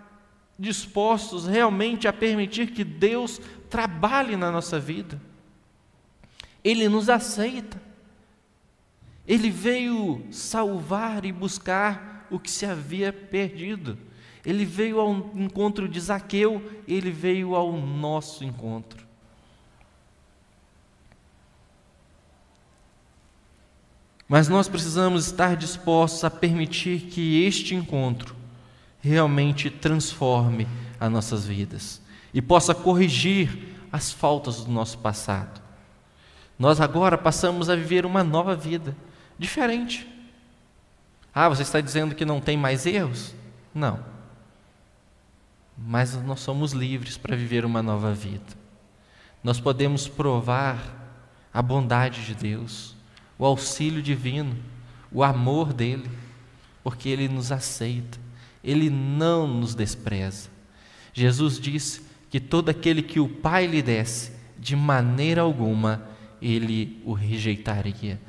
dispostos 0.57 1.45
realmente 1.45 2.07
a 2.07 2.13
permitir 2.13 2.71
que 2.71 2.83
Deus 2.83 3.41
trabalhe 3.69 4.35
na 4.35 4.51
nossa 4.51 4.79
vida. 4.79 5.19
Ele 6.63 6.87
nos 6.87 7.09
aceita. 7.09 7.81
Ele 9.27 9.49
veio 9.49 10.25
salvar 10.31 11.25
e 11.25 11.31
buscar 11.31 12.27
o 12.29 12.39
que 12.39 12.51
se 12.51 12.65
havia 12.65 13.11
perdido. 13.11 13.97
Ele 14.45 14.65
veio 14.65 14.99
ao 14.99 15.13
encontro 15.33 15.87
de 15.87 15.99
Zaqueu, 15.99 16.61
ele 16.87 17.09
veio 17.09 17.55
ao 17.55 17.71
nosso 17.71 18.43
encontro. 18.43 19.07
Mas 24.27 24.47
nós 24.49 24.67
precisamos 24.67 25.27
estar 25.27 25.55
dispostos 25.55 26.23
a 26.23 26.29
permitir 26.29 27.01
que 27.01 27.43
este 27.45 27.75
encontro 27.75 28.42
realmente 29.03 29.69
transforme 29.69 30.65
as 30.97 31.11
nossas 31.11 31.45
vidas 31.45 32.01
e 32.33 32.41
possa 32.41 32.73
corrigir 32.73 33.75
as 33.91 34.11
faltas 34.11 34.63
do 34.63 34.71
nosso 34.71 34.97
passado. 34.97 35.61
Nós 36.57 36.79
agora 36.79 37.17
passamos 37.17 37.69
a 37.69 37.75
viver 37.75 38.05
uma 38.05 38.23
nova 38.23 38.55
vida, 38.55 38.95
diferente. 39.37 40.07
Ah, 41.35 41.49
você 41.49 41.63
está 41.63 41.81
dizendo 41.81 42.15
que 42.15 42.23
não 42.23 42.39
tem 42.39 42.55
mais 42.55 42.85
erros? 42.85 43.35
Não. 43.75 43.99
Mas 45.77 46.15
nós 46.21 46.39
somos 46.39 46.71
livres 46.71 47.17
para 47.17 47.35
viver 47.35 47.65
uma 47.65 47.83
nova 47.83 48.13
vida. 48.13 48.63
Nós 49.43 49.59
podemos 49.59 50.07
provar 50.07 50.79
a 51.53 51.61
bondade 51.61 52.25
de 52.25 52.33
Deus, 52.33 52.95
o 53.37 53.45
auxílio 53.45 54.01
divino, 54.01 54.55
o 55.11 55.23
amor 55.23 55.73
dele, 55.73 56.09
porque 56.83 57.09
ele 57.09 57.27
nos 57.27 57.51
aceita. 57.51 58.22
Ele 58.63 58.89
não 58.89 59.47
nos 59.47 59.75
despreza. 59.75 60.49
Jesus 61.13 61.59
disse 61.59 62.01
que 62.29 62.39
todo 62.39 62.69
aquele 62.69 63.01
que 63.01 63.19
o 63.19 63.27
Pai 63.27 63.67
lhe 63.67 63.81
desse, 63.81 64.31
de 64.57 64.75
maneira 64.75 65.41
alguma 65.41 66.07
ele 66.41 67.01
o 67.05 67.13
rejeitaria. 67.13 68.19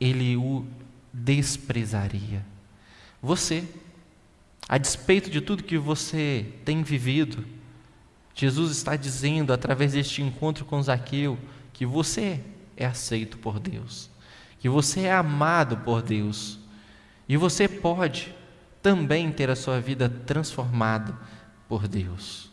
ele 0.00 0.36
o 0.36 0.66
desprezaria. 1.12 2.44
Você, 3.22 3.64
a 4.68 4.76
despeito 4.76 5.30
de 5.30 5.40
tudo 5.40 5.62
que 5.62 5.78
você 5.78 6.46
tem 6.64 6.82
vivido, 6.82 7.44
Jesus 8.34 8.70
está 8.72 8.96
dizendo 8.96 9.52
através 9.52 9.92
deste 9.92 10.20
encontro 10.20 10.64
com 10.64 10.82
Zaqueu 10.82 11.38
que 11.72 11.86
você 11.86 12.40
é 12.76 12.84
aceito 12.84 13.38
por 13.38 13.58
Deus, 13.58 14.10
que 14.58 14.68
você 14.68 15.02
é 15.02 15.12
amado 15.12 15.78
por 15.78 16.02
Deus 16.02 16.58
e 17.28 17.36
você 17.36 17.66
pode 17.66 18.34
também 18.86 19.32
ter 19.32 19.50
a 19.50 19.56
sua 19.56 19.80
vida 19.80 20.08
transformada 20.08 21.12
por 21.68 21.88
Deus. 21.88 22.48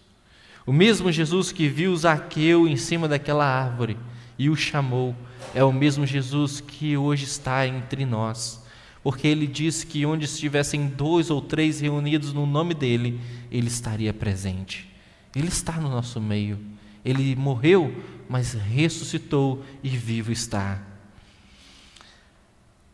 O 0.65 0.73
mesmo 0.73 1.11
Jesus 1.11 1.51
que 1.51 1.69
viu 1.69 1.95
Zaqueu 1.95 2.67
em 2.67 2.75
cima 2.75 3.07
daquela 3.07 3.45
árvore 3.45 3.99
e 4.35 4.49
o 4.49 4.55
chamou, 4.55 5.15
é 5.53 5.63
o 5.63 5.71
mesmo 5.71 6.07
Jesus 6.07 6.59
que 6.59 6.97
hoje 6.97 7.25
está 7.25 7.67
entre 7.67 8.03
nós, 8.03 8.65
porque 9.03 9.27
ele 9.27 9.45
disse 9.45 9.85
que 9.85 10.07
onde 10.07 10.25
estivessem 10.25 10.87
dois 10.87 11.29
ou 11.29 11.39
três 11.39 11.79
reunidos 11.79 12.33
no 12.33 12.47
nome 12.47 12.73
dele, 12.73 13.21
ele 13.51 13.67
estaria 13.67 14.11
presente. 14.11 14.89
Ele 15.35 15.49
está 15.49 15.73
no 15.73 15.87
nosso 15.87 16.19
meio. 16.19 16.57
Ele 17.05 17.35
morreu, 17.35 17.95
mas 18.27 18.53
ressuscitou 18.53 19.63
e 19.83 19.89
vivo 19.89 20.31
está. 20.31 20.81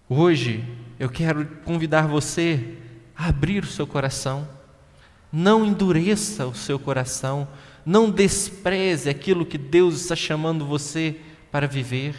Hoje 0.10 0.62
eu 1.00 1.08
quero 1.08 1.46
convidar 1.64 2.06
você 2.06 2.79
abrir 3.20 3.64
o 3.66 3.68
seu 3.68 3.86
coração. 3.86 4.48
Não 5.32 5.66
endureça 5.66 6.48
o 6.48 6.56
seu 6.56 6.80
coração. 6.80 7.46
Não 7.86 8.10
despreze 8.10 9.10
aquilo 9.10 9.46
que 9.46 9.58
Deus 9.58 10.00
está 10.00 10.16
chamando 10.16 10.66
você 10.66 11.20
para 11.52 11.68
viver. 11.68 12.16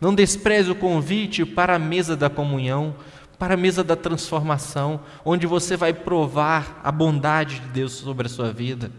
Não 0.00 0.12
despreze 0.12 0.68
o 0.68 0.74
convite 0.74 1.44
para 1.46 1.76
a 1.76 1.78
mesa 1.78 2.16
da 2.16 2.28
comunhão, 2.28 2.96
para 3.38 3.54
a 3.54 3.56
mesa 3.56 3.84
da 3.84 3.94
transformação, 3.94 5.00
onde 5.24 5.46
você 5.46 5.76
vai 5.76 5.92
provar 5.94 6.80
a 6.82 6.90
bondade 6.90 7.60
de 7.60 7.68
Deus 7.68 7.92
sobre 7.92 8.26
a 8.26 8.30
sua 8.30 8.52
vida. 8.52 8.90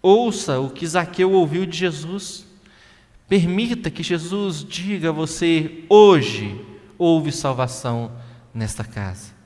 Ouça 0.00 0.58
o 0.58 0.70
que 0.70 0.86
Zaqueu 0.86 1.30
ouviu 1.32 1.66
de 1.66 1.76
Jesus. 1.76 2.46
Permita 3.28 3.90
que 3.90 4.02
Jesus 4.02 4.64
diga 4.64 5.10
a 5.10 5.12
você: 5.12 5.84
hoje 5.88 6.58
houve 6.98 7.30
salvação 7.30 8.10
nesta 8.54 8.82
casa. 8.82 9.41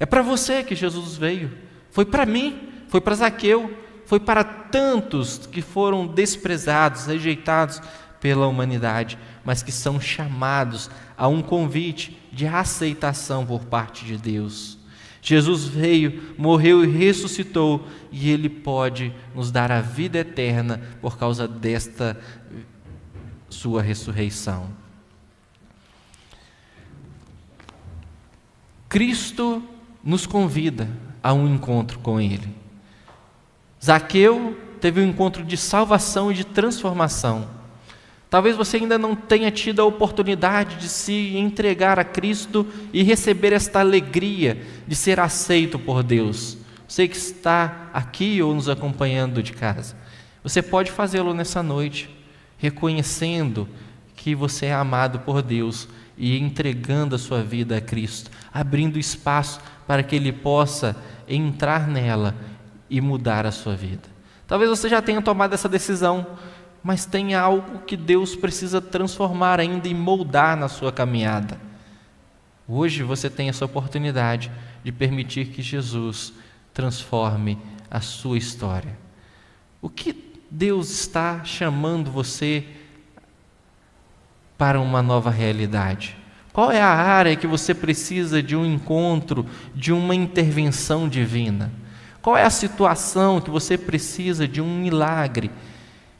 É 0.00 0.06
para 0.06 0.22
você 0.22 0.62
que 0.62 0.74
Jesus 0.74 1.16
veio. 1.16 1.50
Foi 1.90 2.04
para 2.04 2.24
mim, 2.24 2.68
foi 2.88 3.00
para 3.00 3.16
Zaqueu, 3.16 3.76
foi 4.06 4.20
para 4.20 4.44
tantos 4.44 5.46
que 5.46 5.60
foram 5.60 6.06
desprezados, 6.06 7.06
rejeitados 7.06 7.80
pela 8.20 8.46
humanidade, 8.46 9.18
mas 9.44 9.62
que 9.62 9.72
são 9.72 10.00
chamados 10.00 10.90
a 11.16 11.28
um 11.28 11.42
convite 11.42 12.18
de 12.32 12.46
aceitação 12.46 13.44
por 13.44 13.64
parte 13.64 14.04
de 14.04 14.16
Deus. 14.16 14.78
Jesus 15.20 15.64
veio, 15.64 16.34
morreu 16.38 16.84
e 16.84 16.86
ressuscitou, 16.86 17.86
e 18.10 18.30
Ele 18.30 18.48
pode 18.48 19.12
nos 19.34 19.50
dar 19.50 19.70
a 19.70 19.80
vida 19.80 20.18
eterna 20.18 20.80
por 21.00 21.18
causa 21.18 21.46
desta 21.46 22.18
Sua 23.48 23.82
ressurreição. 23.82 24.70
Cristo 28.88 29.62
nos 30.02 30.26
convida 30.26 30.88
a 31.22 31.32
um 31.32 31.52
encontro 31.52 31.98
com 31.98 32.20
Ele. 32.20 32.48
Zaqueu 33.84 34.56
teve 34.80 35.00
um 35.00 35.08
encontro 35.08 35.44
de 35.44 35.56
salvação 35.56 36.30
e 36.30 36.34
de 36.34 36.44
transformação. 36.44 37.48
Talvez 38.30 38.56
você 38.56 38.76
ainda 38.76 38.98
não 38.98 39.14
tenha 39.14 39.50
tido 39.50 39.80
a 39.80 39.84
oportunidade 39.84 40.76
de 40.76 40.88
se 40.88 41.36
entregar 41.36 41.98
a 41.98 42.04
Cristo 42.04 42.66
e 42.92 43.02
receber 43.02 43.52
esta 43.52 43.80
alegria 43.80 44.62
de 44.86 44.94
ser 44.94 45.18
aceito 45.18 45.78
por 45.78 46.02
Deus. 46.02 46.58
Você 46.86 47.08
que 47.08 47.16
está 47.16 47.90
aqui 47.92 48.42
ou 48.42 48.54
nos 48.54 48.68
acompanhando 48.68 49.42
de 49.42 49.52
casa, 49.52 49.96
você 50.42 50.62
pode 50.62 50.90
fazê-lo 50.90 51.32
nessa 51.34 51.62
noite, 51.62 52.08
reconhecendo 52.58 53.68
que 54.14 54.34
você 54.34 54.66
é 54.66 54.74
amado 54.74 55.20
por 55.20 55.40
Deus 55.40 55.88
e 56.18 56.38
entregando 56.38 57.14
a 57.14 57.18
sua 57.18 57.42
vida 57.42 57.76
a 57.76 57.80
Cristo, 57.80 58.30
abrindo 58.52 58.98
espaço 58.98 59.60
para 59.86 60.02
que 60.02 60.16
Ele 60.16 60.32
possa 60.32 60.96
entrar 61.26 61.86
nela 61.86 62.34
e 62.90 63.00
mudar 63.00 63.46
a 63.46 63.52
sua 63.52 63.76
vida. 63.76 64.08
Talvez 64.46 64.68
você 64.68 64.88
já 64.88 65.00
tenha 65.00 65.22
tomado 65.22 65.54
essa 65.54 65.68
decisão 65.68 66.26
mas 66.82 67.04
tem 67.04 67.34
algo 67.34 67.80
que 67.80 67.96
Deus 67.96 68.36
precisa 68.36 68.80
transformar 68.80 69.60
ainda 69.60 69.88
e 69.88 69.94
moldar 69.94 70.56
na 70.56 70.68
sua 70.68 70.92
caminhada. 70.92 71.60
Hoje 72.66 73.02
você 73.02 73.28
tem 73.28 73.48
essa 73.48 73.64
oportunidade 73.64 74.50
de 74.84 74.92
permitir 74.92 75.48
que 75.48 75.62
Jesus 75.62 76.32
transforme 76.72 77.58
a 77.90 78.00
sua 78.00 78.38
história. 78.38 78.96
O 79.80 79.88
que 79.88 80.32
Deus 80.50 80.90
está 80.90 81.44
chamando 81.44 82.10
você 82.10 82.64
para 84.58 84.80
uma 84.80 85.00
nova 85.00 85.30
realidade? 85.30 86.14
Qual 86.52 86.70
é 86.70 86.82
a 86.82 86.92
área 86.92 87.36
que 87.36 87.46
você 87.46 87.72
precisa 87.72 88.42
de 88.42 88.54
um 88.54 88.66
encontro, 88.66 89.46
de 89.74 89.92
uma 89.92 90.14
intervenção 90.14 91.08
divina? 91.08 91.72
Qual 92.20 92.36
é 92.36 92.42
a 92.42 92.50
situação 92.50 93.40
que 93.40 93.48
você 93.48 93.78
precisa 93.78 94.46
de 94.46 94.60
um 94.60 94.78
milagre? 94.78 95.50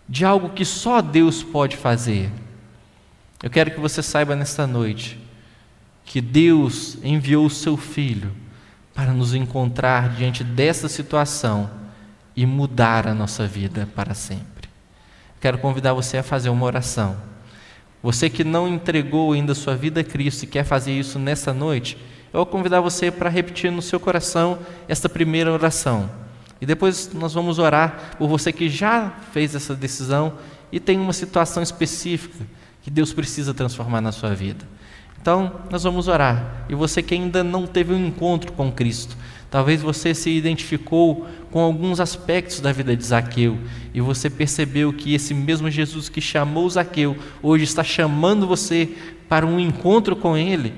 de 0.08 0.24
algo 0.24 0.48
que 0.50 0.64
só 0.64 1.02
Deus 1.02 1.42
pode 1.42 1.76
fazer. 1.76 2.30
Eu 3.42 3.50
quero 3.50 3.70
que 3.70 3.78
você 3.78 4.02
saiba 4.02 4.34
nesta 4.34 4.66
noite 4.66 5.20
que 6.04 6.20
Deus 6.20 6.96
enviou 7.04 7.44
o 7.44 7.50
seu 7.50 7.76
Filho 7.76 8.34
para 8.94 9.12
nos 9.12 9.34
encontrar 9.34 10.14
diante 10.14 10.42
dessa 10.42 10.88
situação 10.88 11.70
e 12.34 12.46
mudar 12.46 13.06
a 13.06 13.14
nossa 13.14 13.46
vida 13.46 13.86
para 13.94 14.14
sempre. 14.14 14.68
Quero 15.40 15.58
convidar 15.58 15.92
você 15.92 16.16
a 16.16 16.22
fazer 16.22 16.48
uma 16.48 16.64
oração. 16.64 17.16
Você 18.02 18.30
que 18.30 18.44
não 18.44 18.68
entregou 18.68 19.32
ainda 19.32 19.54
sua 19.54 19.74
vida 19.74 20.00
a 20.00 20.04
Cristo 20.04 20.44
e 20.44 20.46
quer 20.46 20.64
fazer 20.64 20.92
isso 20.92 21.18
nessa 21.18 21.52
noite, 21.52 21.96
eu 22.32 22.38
vou 22.38 22.46
convidar 22.46 22.80
você 22.80 23.10
para 23.10 23.28
repetir 23.28 23.72
no 23.72 23.82
seu 23.82 23.98
coração 23.98 24.58
esta 24.86 25.08
primeira 25.08 25.52
oração. 25.52 26.10
E 26.60 26.66
depois 26.66 27.12
nós 27.12 27.34
vamos 27.34 27.58
orar 27.58 28.16
por 28.18 28.28
você 28.28 28.52
que 28.52 28.68
já 28.68 29.10
fez 29.32 29.54
essa 29.54 29.74
decisão 29.74 30.34
e 30.70 30.78
tem 30.78 30.98
uma 30.98 31.12
situação 31.12 31.62
específica 31.62 32.44
que 32.82 32.90
Deus 32.90 33.12
precisa 33.12 33.54
transformar 33.54 34.00
na 34.00 34.12
sua 34.12 34.34
vida. 34.34 34.64
Então, 35.20 35.52
nós 35.70 35.82
vamos 35.82 36.06
orar. 36.08 36.64
E 36.68 36.74
você 36.74 37.02
que 37.02 37.14
ainda 37.14 37.42
não 37.42 37.66
teve 37.66 37.92
um 37.92 38.06
encontro 38.06 38.52
com 38.52 38.70
Cristo, 38.70 39.16
talvez 39.50 39.82
você 39.82 40.14
se 40.14 40.30
identificou 40.30 41.26
com 41.50 41.60
alguns 41.60 42.00
aspectos 42.00 42.60
da 42.60 42.72
vida 42.72 42.96
de 42.96 43.04
Zaqueu 43.04 43.58
e 43.94 44.00
você 44.00 44.28
percebeu 44.28 44.92
que 44.92 45.14
esse 45.14 45.32
mesmo 45.32 45.70
Jesus 45.70 46.08
que 46.08 46.20
chamou 46.20 46.68
Zaqueu 46.68 47.16
hoje 47.42 47.64
está 47.64 47.82
chamando 47.82 48.46
você 48.46 48.88
para 49.28 49.46
um 49.46 49.58
encontro 49.58 50.14
com 50.14 50.36
Ele. 50.36 50.74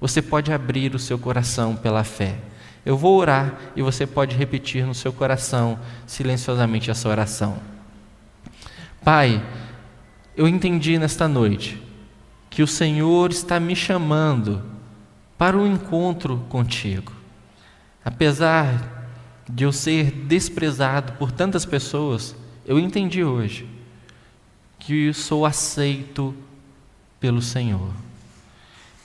Você 0.00 0.20
pode 0.20 0.52
abrir 0.52 0.94
o 0.94 0.98
seu 0.98 1.18
coração 1.18 1.74
pela 1.74 2.04
fé. 2.04 2.36
Eu 2.84 2.96
vou 2.96 3.18
orar 3.18 3.58
e 3.74 3.82
você 3.82 4.06
pode 4.06 4.36
repetir 4.36 4.86
no 4.86 4.94
seu 4.94 5.12
coração 5.12 5.78
silenciosamente 6.06 6.90
essa 6.90 7.08
oração. 7.08 7.58
Pai, 9.02 9.42
eu 10.36 10.46
entendi 10.46 10.98
nesta 10.98 11.26
noite 11.26 11.82
que 12.50 12.62
o 12.62 12.66
Senhor 12.66 13.30
está 13.30 13.58
me 13.58 13.74
chamando 13.74 14.62
para 15.38 15.56
um 15.56 15.66
encontro 15.66 16.44
contigo. 16.48 17.15
Apesar 18.06 19.10
de 19.50 19.64
eu 19.64 19.72
ser 19.72 20.12
desprezado 20.12 21.14
por 21.14 21.32
tantas 21.32 21.66
pessoas, 21.66 22.36
eu 22.64 22.78
entendi 22.78 23.24
hoje 23.24 23.68
que 24.78 25.12
sou 25.12 25.44
aceito 25.44 26.32
pelo 27.18 27.42
Senhor. 27.42 27.90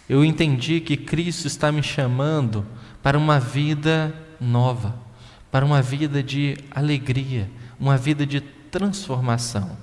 Eu 0.07 0.23
entendi 0.23 0.79
que 0.79 0.95
Cristo 0.95 1.47
está 1.47 1.71
me 1.71 1.81
chamando 1.81 2.63
para 3.01 3.17
uma 3.17 3.39
vida 3.39 4.13
nova, 4.39 4.93
para 5.49 5.65
uma 5.65 5.81
vida 5.81 6.21
de 6.21 6.55
alegria, 6.69 7.49
uma 7.79 7.97
vida 7.97 8.23
de 8.23 8.39
transformação. 8.39 9.75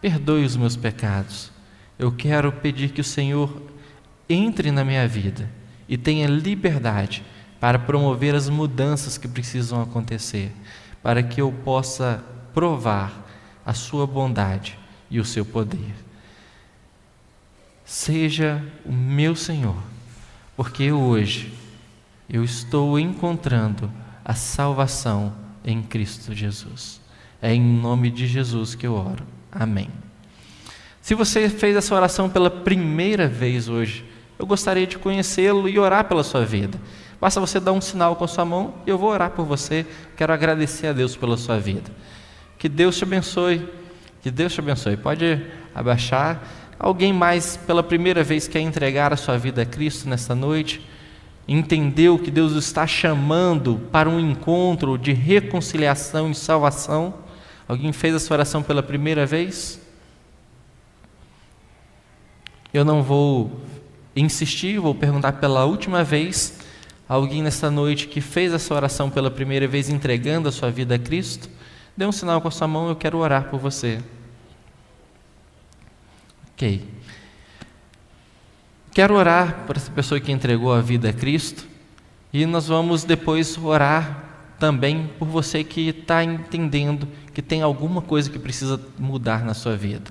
Perdoe 0.00 0.44
os 0.44 0.56
meus 0.56 0.76
pecados. 0.76 1.50
Eu 1.98 2.12
quero 2.12 2.52
pedir 2.52 2.90
que 2.90 3.00
o 3.00 3.04
Senhor 3.04 3.60
entre 4.28 4.70
na 4.70 4.84
minha 4.84 5.08
vida 5.08 5.50
e 5.88 5.98
tenha 5.98 6.28
liberdade 6.28 7.24
para 7.64 7.78
promover 7.78 8.34
as 8.34 8.50
mudanças 8.50 9.16
que 9.16 9.26
precisam 9.26 9.80
acontecer, 9.80 10.52
para 11.02 11.22
que 11.22 11.40
eu 11.40 11.50
possa 11.50 12.22
provar 12.52 13.26
a 13.64 13.72
Sua 13.72 14.06
bondade 14.06 14.78
e 15.10 15.18
o 15.18 15.24
seu 15.24 15.46
poder. 15.46 15.94
Seja 17.82 18.62
o 18.84 18.92
meu 18.92 19.34
Senhor, 19.34 19.78
porque 20.54 20.92
hoje 20.92 21.54
eu 22.28 22.44
estou 22.44 23.00
encontrando 23.00 23.90
a 24.22 24.34
salvação 24.34 25.32
em 25.64 25.80
Cristo 25.80 26.34
Jesus. 26.34 27.00
É 27.40 27.54
em 27.54 27.62
nome 27.62 28.10
de 28.10 28.26
Jesus 28.26 28.74
que 28.74 28.86
eu 28.86 28.92
oro. 28.92 29.24
Amém. 29.50 29.88
Se 31.00 31.14
você 31.14 31.48
fez 31.48 31.74
essa 31.74 31.94
oração 31.94 32.28
pela 32.28 32.50
primeira 32.50 33.26
vez 33.26 33.70
hoje, 33.70 34.04
eu 34.38 34.44
gostaria 34.44 34.86
de 34.86 34.98
conhecê-lo 34.98 35.66
e 35.66 35.78
orar 35.78 36.04
pela 36.04 36.22
sua 36.22 36.44
vida. 36.44 36.78
Basta 37.24 37.40
você 37.40 37.58
dar 37.58 37.72
um 37.72 37.80
sinal 37.80 38.16
com 38.16 38.24
a 38.24 38.28
sua 38.28 38.44
mão 38.44 38.74
e 38.86 38.90
eu 38.90 38.98
vou 38.98 39.08
orar 39.08 39.30
por 39.30 39.46
você. 39.46 39.86
Quero 40.14 40.30
agradecer 40.30 40.88
a 40.88 40.92
Deus 40.92 41.16
pela 41.16 41.38
sua 41.38 41.58
vida. 41.58 41.90
Que 42.58 42.68
Deus 42.68 42.98
te 42.98 43.04
abençoe. 43.04 43.66
Que 44.20 44.30
Deus 44.30 44.52
te 44.52 44.60
abençoe. 44.60 44.94
Pode 44.98 45.42
abaixar. 45.74 46.46
Alguém 46.78 47.14
mais 47.14 47.56
pela 47.56 47.82
primeira 47.82 48.22
vez 48.22 48.46
quer 48.46 48.60
entregar 48.60 49.10
a 49.10 49.16
sua 49.16 49.38
vida 49.38 49.62
a 49.62 49.64
Cristo 49.64 50.06
nesta 50.06 50.34
noite? 50.34 50.86
Entendeu 51.48 52.18
que 52.18 52.30
Deus 52.30 52.52
está 52.56 52.86
chamando 52.86 53.80
para 53.90 54.06
um 54.06 54.20
encontro 54.20 54.98
de 54.98 55.14
reconciliação 55.14 56.30
e 56.30 56.34
salvação? 56.34 57.14
Alguém 57.66 57.90
fez 57.90 58.14
essa 58.14 58.34
oração 58.34 58.62
pela 58.62 58.82
primeira 58.82 59.24
vez? 59.24 59.80
Eu 62.70 62.84
não 62.84 63.02
vou 63.02 63.62
insistir, 64.14 64.78
vou 64.78 64.94
perguntar 64.94 65.32
pela 65.32 65.64
última 65.64 66.04
vez. 66.04 66.62
Alguém 67.08 67.42
nesta 67.42 67.70
noite 67.70 68.08
que 68.08 68.20
fez 68.20 68.52
essa 68.52 68.74
oração 68.74 69.10
pela 69.10 69.30
primeira 69.30 69.68
vez, 69.68 69.88
entregando 69.88 70.48
a 70.48 70.52
sua 70.52 70.70
vida 70.70 70.94
a 70.94 70.98
Cristo? 70.98 71.48
Dê 71.96 72.06
um 72.06 72.12
sinal 72.12 72.40
com 72.40 72.48
a 72.48 72.50
sua 72.50 72.66
mão, 72.66 72.88
eu 72.88 72.96
quero 72.96 73.18
orar 73.18 73.50
por 73.50 73.60
você. 73.60 74.00
Ok. 76.54 76.82
Quero 78.92 79.14
orar 79.14 79.64
por 79.66 79.76
essa 79.76 79.90
pessoa 79.90 80.20
que 80.20 80.32
entregou 80.32 80.72
a 80.72 80.80
vida 80.80 81.10
a 81.10 81.12
Cristo 81.12 81.66
e 82.32 82.46
nós 82.46 82.68
vamos 82.68 83.04
depois 83.04 83.58
orar 83.58 84.24
também 84.58 85.10
por 85.18 85.26
você 85.26 85.62
que 85.62 85.88
está 85.88 86.22
entendendo 86.24 87.06
que 87.34 87.42
tem 87.42 87.60
alguma 87.60 88.00
coisa 88.00 88.30
que 88.30 88.38
precisa 88.38 88.80
mudar 88.98 89.44
na 89.44 89.52
sua 89.52 89.76
vida. 89.76 90.10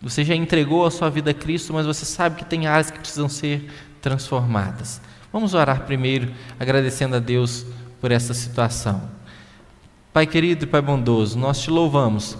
Você 0.00 0.24
já 0.24 0.34
entregou 0.34 0.84
a 0.84 0.90
sua 0.90 1.08
vida 1.08 1.30
a 1.30 1.34
Cristo, 1.34 1.72
mas 1.72 1.86
você 1.86 2.04
sabe 2.04 2.36
que 2.36 2.44
tem 2.44 2.66
áreas 2.66 2.90
que 2.90 2.98
precisam 2.98 3.28
ser 3.28 3.70
transformadas. 4.00 5.00
Vamos 5.32 5.54
orar 5.54 5.84
primeiro, 5.86 6.32
agradecendo 6.60 7.16
a 7.16 7.18
Deus 7.18 7.64
por 8.00 8.10
essa 8.12 8.34
situação. 8.34 9.10
Pai 10.12 10.26
querido 10.26 10.64
e 10.64 10.68
Pai 10.68 10.82
bondoso, 10.82 11.38
nós 11.38 11.60
te 11.60 11.70
louvamos 11.70 12.36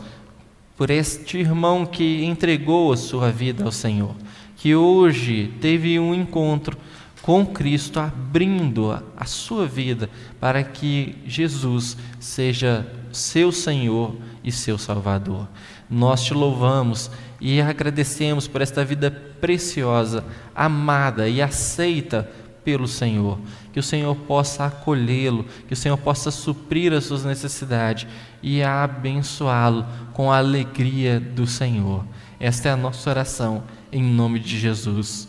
por 0.77 0.91
este 0.91 1.39
irmão 1.39 1.87
que 1.87 2.25
entregou 2.25 2.93
a 2.93 2.97
sua 2.97 3.31
vida 3.31 3.65
ao 3.65 3.73
Senhor 3.73 4.15
que 4.63 4.77
hoje 4.77 5.53
teve 5.61 5.99
um 5.99 6.15
encontro 6.15 6.79
com 7.21 7.45
Cristo, 7.45 7.99
abrindo 7.99 8.97
a 9.17 9.25
sua 9.25 9.67
vida 9.67 10.09
para 10.39 10.63
que 10.63 11.19
Jesus 11.27 11.97
seja 12.21 12.87
seu 13.11 13.51
Senhor 13.51 14.15
e 14.45 14.53
seu 14.53 14.79
Salvador. 14.79 15.49
Nós 15.91 16.23
te 16.23 16.33
louvamos 16.33 17.11
e 17.41 17.61
agradecemos 17.61 18.47
por 18.47 18.63
esta 18.63 18.85
vida 18.85 19.11
preciosa, 19.11 20.25
amada 20.55 21.29
e 21.29 21.43
aceita 21.43 22.31
pelo 22.65 22.87
Senhor. 22.89 23.39
Que 23.73 23.81
o 23.81 23.83
Senhor 23.83 24.15
possa 24.15 24.67
acolhê-lo, 24.67 25.45
que 25.67 25.75
o 25.75 25.77
Senhor 25.77 25.97
possa 25.99 26.31
suprir 26.31 26.93
as 26.93 27.05
suas 27.05 27.25
necessidades 27.25 28.07
e 28.43 28.63
abençoá-lo 28.63 29.87
com 30.13 30.31
a 30.31 30.39
alegria 30.39 31.21
do 31.21 31.47
Senhor. 31.47 32.05
Esta 32.39 32.69
é 32.69 32.73
a 32.73 32.77
nossa 32.77 33.09
oração 33.09 33.65
em 33.91 34.03
nome 34.03 34.39
de 34.39 34.59
Jesus. 34.59 35.29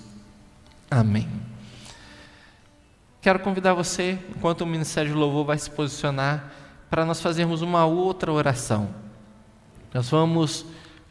Amém. 0.90 1.28
Quero 3.22 3.40
convidar 3.40 3.74
você, 3.74 4.20
enquanto 4.36 4.62
o 4.62 4.66
Ministério 4.66 5.12
de 5.12 5.18
Louvor 5.18 5.46
vai 5.46 5.58
se 5.58 5.70
posicionar, 5.70 6.52
para 6.90 7.06
nós 7.06 7.22
fazermos 7.22 7.62
uma 7.62 7.86
outra 7.86 8.32
oração. 8.32 8.90
Nós 9.94 10.10
vamos 10.10 10.66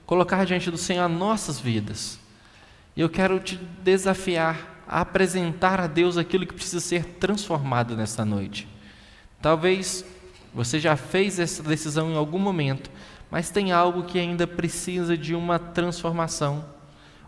colocar 0.04 0.44
diante 0.44 0.70
do 0.70 0.76
Senhor 0.76 1.08
nossas 1.08 1.58
vidas. 1.58 2.18
E 2.94 3.00
eu 3.00 3.08
quero 3.08 3.40
te 3.40 3.56
desafiar 3.82 4.71
a 4.86 5.00
apresentar 5.00 5.80
a 5.80 5.86
Deus 5.86 6.16
aquilo 6.16 6.46
que 6.46 6.54
precisa 6.54 6.80
ser 6.80 7.04
transformado 7.04 7.96
nesta 7.96 8.24
noite. 8.24 8.68
Talvez 9.40 10.04
você 10.54 10.78
já 10.78 10.96
fez 10.96 11.38
essa 11.38 11.62
decisão 11.62 12.10
em 12.10 12.16
algum 12.16 12.38
momento, 12.38 12.90
mas 13.30 13.50
tem 13.50 13.72
algo 13.72 14.04
que 14.04 14.18
ainda 14.18 14.46
precisa 14.46 15.16
de 15.16 15.34
uma 15.34 15.58
transformação. 15.58 16.64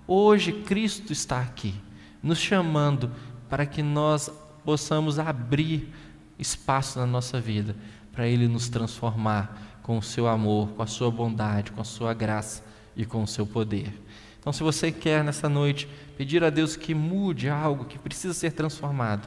Hoje 0.07 0.53
Cristo 0.53 1.13
está 1.13 1.41
aqui, 1.41 1.75
nos 2.23 2.39
chamando 2.39 3.11
para 3.49 3.65
que 3.65 3.83
nós 3.83 4.31
possamos 4.65 5.19
abrir 5.19 5.93
espaço 6.39 6.99
na 6.99 7.07
nossa 7.07 7.41
vida 7.41 7.75
para 8.13 8.29
Ele 8.29 8.47
nos 8.47 8.69
transformar 8.69 9.79
com 9.83 9.99
o 9.99 10.03
seu 10.03 10.29
amor, 10.29 10.69
com 10.71 10.83
a 10.83 10.87
sua 10.87 11.11
bondade, 11.11 11.73
com 11.73 11.81
a 11.81 11.85
sua 11.85 12.15
graça 12.15 12.63
e 12.97 13.05
com 13.05 13.23
o 13.23 13.27
seu 13.27 13.47
poder. 13.47 13.93
Então, 14.45 14.53
se 14.53 14.63
você 14.63 14.93
quer 14.93 15.25
nessa 15.25 15.49
noite 15.49 15.89
pedir 16.19 16.45
a 16.45 16.51
Deus 16.51 16.77
que 16.77 16.95
mude 16.95 17.49
algo 17.49 17.87
que 17.87 17.99
precisa 17.99 18.35
ser 18.35 18.53
transformado, 18.53 19.27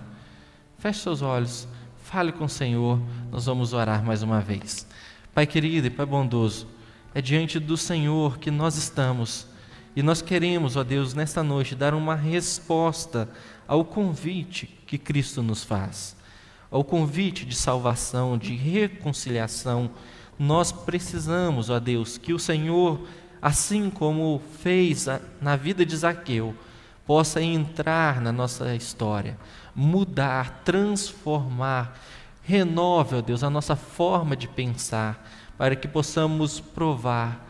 feche 0.78 1.00
seus 1.00 1.24
olhos, 1.24 1.68
fale 2.04 2.32
com 2.32 2.46
o 2.46 2.50
Senhor, 2.50 3.02
nós 3.32 3.48
vamos 3.48 3.74
orar 3.74 4.06
mais 4.06 4.22
uma 4.22 4.40
vez. 4.40 4.86
Pai 5.34 5.48
querido 5.48 5.88
e 5.88 5.90
Pai 5.90 6.06
bondoso, 6.06 6.68
é 7.16 7.20
diante 7.20 7.58
do 7.58 7.76
Senhor 7.76 8.38
que 8.38 8.52
nós 8.52 8.78
estamos 8.78 9.48
e 9.96 10.04
nós 10.04 10.22
queremos, 10.22 10.76
ó 10.76 10.84
Deus, 10.84 11.16
nesta 11.16 11.42
noite 11.42 11.74
dar 11.74 11.96
uma 11.96 12.14
resposta 12.14 13.28
ao 13.68 13.84
convite 13.84 14.68
que 14.86 15.00
Cristo 15.00 15.42
nos 15.42 15.64
faz, 15.64 16.16
ao 16.70 16.84
convite 16.84 17.44
de 17.44 17.56
salvação, 17.56 18.38
de 18.38 18.54
reconciliação. 18.54 19.90
Nós 20.38 20.72
precisamos, 20.72 21.72
ó 21.72 21.80
Deus, 21.80 22.20
que 22.20 22.34
o 22.34 22.38
Senhor, 22.38 23.02
assim 23.42 23.90
como 23.90 24.42
fez 24.60 25.08
na 25.42 25.56
vida 25.56 25.86
de 25.86 25.96
Zaqueu, 25.96 26.56
possa 27.06 27.42
entrar 27.42 28.20
na 28.20 28.32
nossa 28.32 28.76
história, 28.76 29.38
mudar, 29.74 30.62
transformar, 30.66 31.98
renove, 32.44 33.16
ó 33.16 33.22
Deus, 33.22 33.44
a 33.44 33.50
nossa 33.50 33.76
forma 33.76 34.36
de 34.36 34.48
pensar, 34.48 35.26
para 35.58 35.76
que 35.76 35.88
possamos 35.88 36.60
provar 36.60 37.46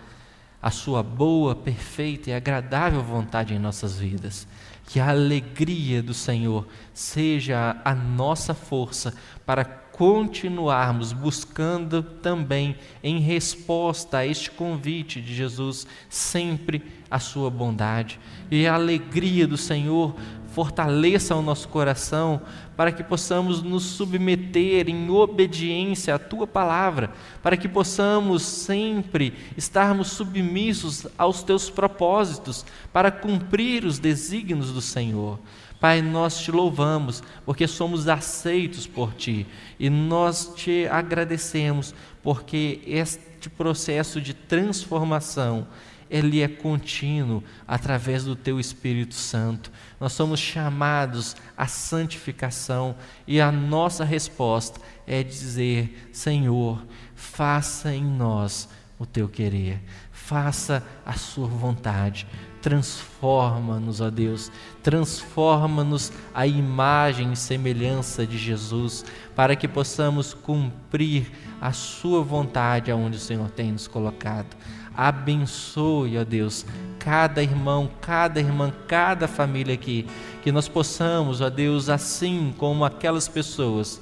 a 0.61 0.71
sua 0.71 1.03
boa, 1.03 1.55
perfeita 1.55 2.29
e 2.29 2.33
agradável 2.33 3.01
vontade 3.01 3.53
em 3.53 3.59
nossas 3.59 3.97
vidas. 3.97 4.47
Que 4.85 4.99
a 4.99 5.09
alegria 5.09 6.01
do 6.01 6.13
Senhor 6.13 6.67
seja 6.93 7.79
a 7.83 7.93
nossa 7.93 8.53
força 8.53 9.13
para 9.45 9.65
continuarmos 9.97 11.11
buscando 11.11 12.03
também, 12.03 12.75
em 13.03 13.19
resposta 13.19 14.19
a 14.19 14.27
este 14.27 14.51
convite 14.51 15.19
de 15.19 15.33
Jesus, 15.33 15.87
sempre 16.07 16.83
a 17.09 17.17
sua 17.17 17.49
bondade. 17.49 18.19
E 18.51 18.67
a 18.67 18.75
alegria 18.75 19.47
do 19.47 19.57
Senhor 19.57 20.15
fortaleça 20.57 21.35
o 21.35 21.41
nosso 21.41 21.67
coração 21.67 22.41
para 22.75 22.91
que 22.91 23.03
possamos 23.03 23.63
nos 23.63 23.83
submeter 23.83 24.87
em 24.87 25.09
obediência 25.09 26.13
à 26.13 26.19
tua 26.19 26.45
palavra, 26.45 27.11
para 27.41 27.57
que 27.57 27.67
possamos 27.67 28.43
sempre 28.43 29.33
estarmos 29.55 30.09
submissos 30.09 31.07
aos 31.17 31.41
teus 31.41 31.71
propósitos, 31.71 32.65
para 32.93 33.11
cumprir 33.11 33.83
os 33.83 33.97
desígnios 33.97 34.71
do 34.71 34.81
Senhor. 34.81 35.39
Pai, 35.79 36.01
nós 36.01 36.39
te 36.39 36.51
louvamos 36.51 37.21
porque 37.45 37.67
somos 37.67 38.07
aceitos 38.07 38.87
por 38.87 39.13
ti 39.13 39.45
e 39.79 39.89
nós 39.89 40.53
te 40.55 40.87
agradecemos 40.87 41.93
porque 42.23 42.81
este 42.85 43.49
processo 43.49 44.19
de 44.19 44.33
transformação 44.33 45.67
ele 46.09 46.41
é 46.41 46.47
contínuo 46.47 47.43
através 47.67 48.23
do 48.23 48.35
teu 48.35 48.59
Espírito 48.59 49.13
Santo. 49.13 49.71
Nós 49.99 50.13
somos 50.13 50.39
chamados 50.39 51.35
à 51.55 51.67
santificação 51.67 52.95
e 53.27 53.41
a 53.41 53.51
nossa 53.51 54.03
resposta 54.03 54.79
é 55.05 55.21
dizer: 55.21 56.09
Senhor, 56.11 56.85
faça 57.15 57.93
em 57.93 58.03
nós 58.03 58.69
o 58.99 59.05
teu 59.05 59.29
querer, 59.29 59.79
faça 60.27 60.83
a 61.05 61.13
sua 61.13 61.47
vontade. 61.47 62.27
Transforma-nos, 62.61 64.01
ó 64.01 64.09
Deus, 64.09 64.51
transforma-nos 64.83 66.11
a 66.33 66.45
imagem 66.45 67.31
e 67.31 67.35
semelhança 67.37 68.27
de 68.27 68.37
Jesus, 68.37 69.05
para 69.33 69.55
que 69.55 69.69
possamos 69.69 70.33
cumprir 70.33 71.31
a 71.61 71.71
Sua 71.71 72.21
vontade 72.21 72.91
aonde 72.91 73.15
o 73.15 73.21
Senhor 73.21 73.49
tem 73.51 73.71
nos 73.71 73.87
colocado. 73.87 74.57
Abençoe, 74.93 76.17
ó 76.17 76.25
Deus, 76.25 76.65
cada 76.99 77.41
irmão, 77.41 77.89
cada 78.01 78.41
irmã, 78.41 78.73
cada 78.85 79.29
família 79.29 79.75
aqui, 79.75 80.07
que 80.43 80.51
nós 80.51 80.67
possamos, 80.67 81.39
ó 81.39 81.49
Deus, 81.49 81.87
assim 81.87 82.53
como 82.57 82.83
aquelas 82.83 83.29
pessoas, 83.29 84.01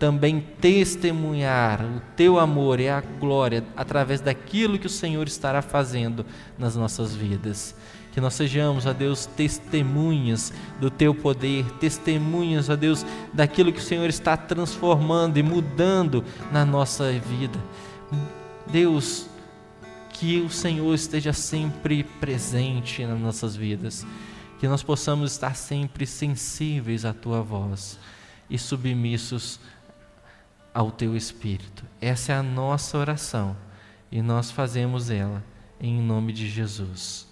também 0.00 0.40
testemunhar 0.40 1.84
o 1.84 2.00
teu 2.16 2.38
amor 2.38 2.80
e 2.80 2.88
a 2.88 3.02
glória 3.02 3.62
através 3.76 4.22
daquilo 4.22 4.78
que 4.78 4.86
o 4.86 4.90
Senhor 4.90 5.28
estará 5.28 5.60
fazendo 5.60 6.24
nas 6.58 6.74
nossas 6.74 7.14
vidas. 7.14 7.76
Que 8.10 8.20
nós 8.20 8.32
sejamos, 8.32 8.86
ó 8.86 8.94
Deus, 8.94 9.26
testemunhas 9.26 10.54
do 10.80 10.90
teu 10.90 11.14
poder, 11.14 11.64
testemunhas, 11.72 12.70
ó 12.70 12.76
Deus, 12.76 13.04
daquilo 13.32 13.70
que 13.72 13.78
o 13.78 13.82
Senhor 13.82 14.08
está 14.08 14.38
transformando 14.38 15.36
e 15.36 15.42
mudando 15.42 16.24
na 16.50 16.64
nossa 16.64 17.12
vida. 17.12 17.58
Deus, 18.66 19.26
que 20.14 20.40
o 20.40 20.48
Senhor 20.48 20.94
esteja 20.94 21.34
sempre 21.34 22.04
presente 22.04 23.04
nas 23.04 23.20
nossas 23.20 23.54
vidas, 23.54 24.06
que 24.58 24.66
nós 24.66 24.82
possamos 24.82 25.32
estar 25.32 25.54
sempre 25.54 26.06
sensíveis 26.06 27.04
à 27.04 27.12
tua 27.12 27.42
voz 27.42 27.98
e 28.50 28.58
submissos 28.58 29.60
ao 30.74 30.90
teu 30.90 31.16
espírito. 31.16 31.84
Essa 32.00 32.32
é 32.32 32.36
a 32.36 32.42
nossa 32.42 32.98
oração 32.98 33.56
e 34.10 34.20
nós 34.20 34.50
fazemos 34.50 35.10
ela 35.10 35.42
em 35.80 36.00
nome 36.00 36.32
de 36.32 36.48
Jesus. 36.48 37.26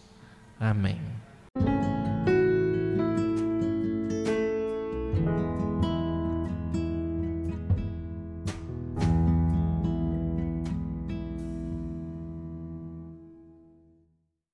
Amém. 0.59 1.01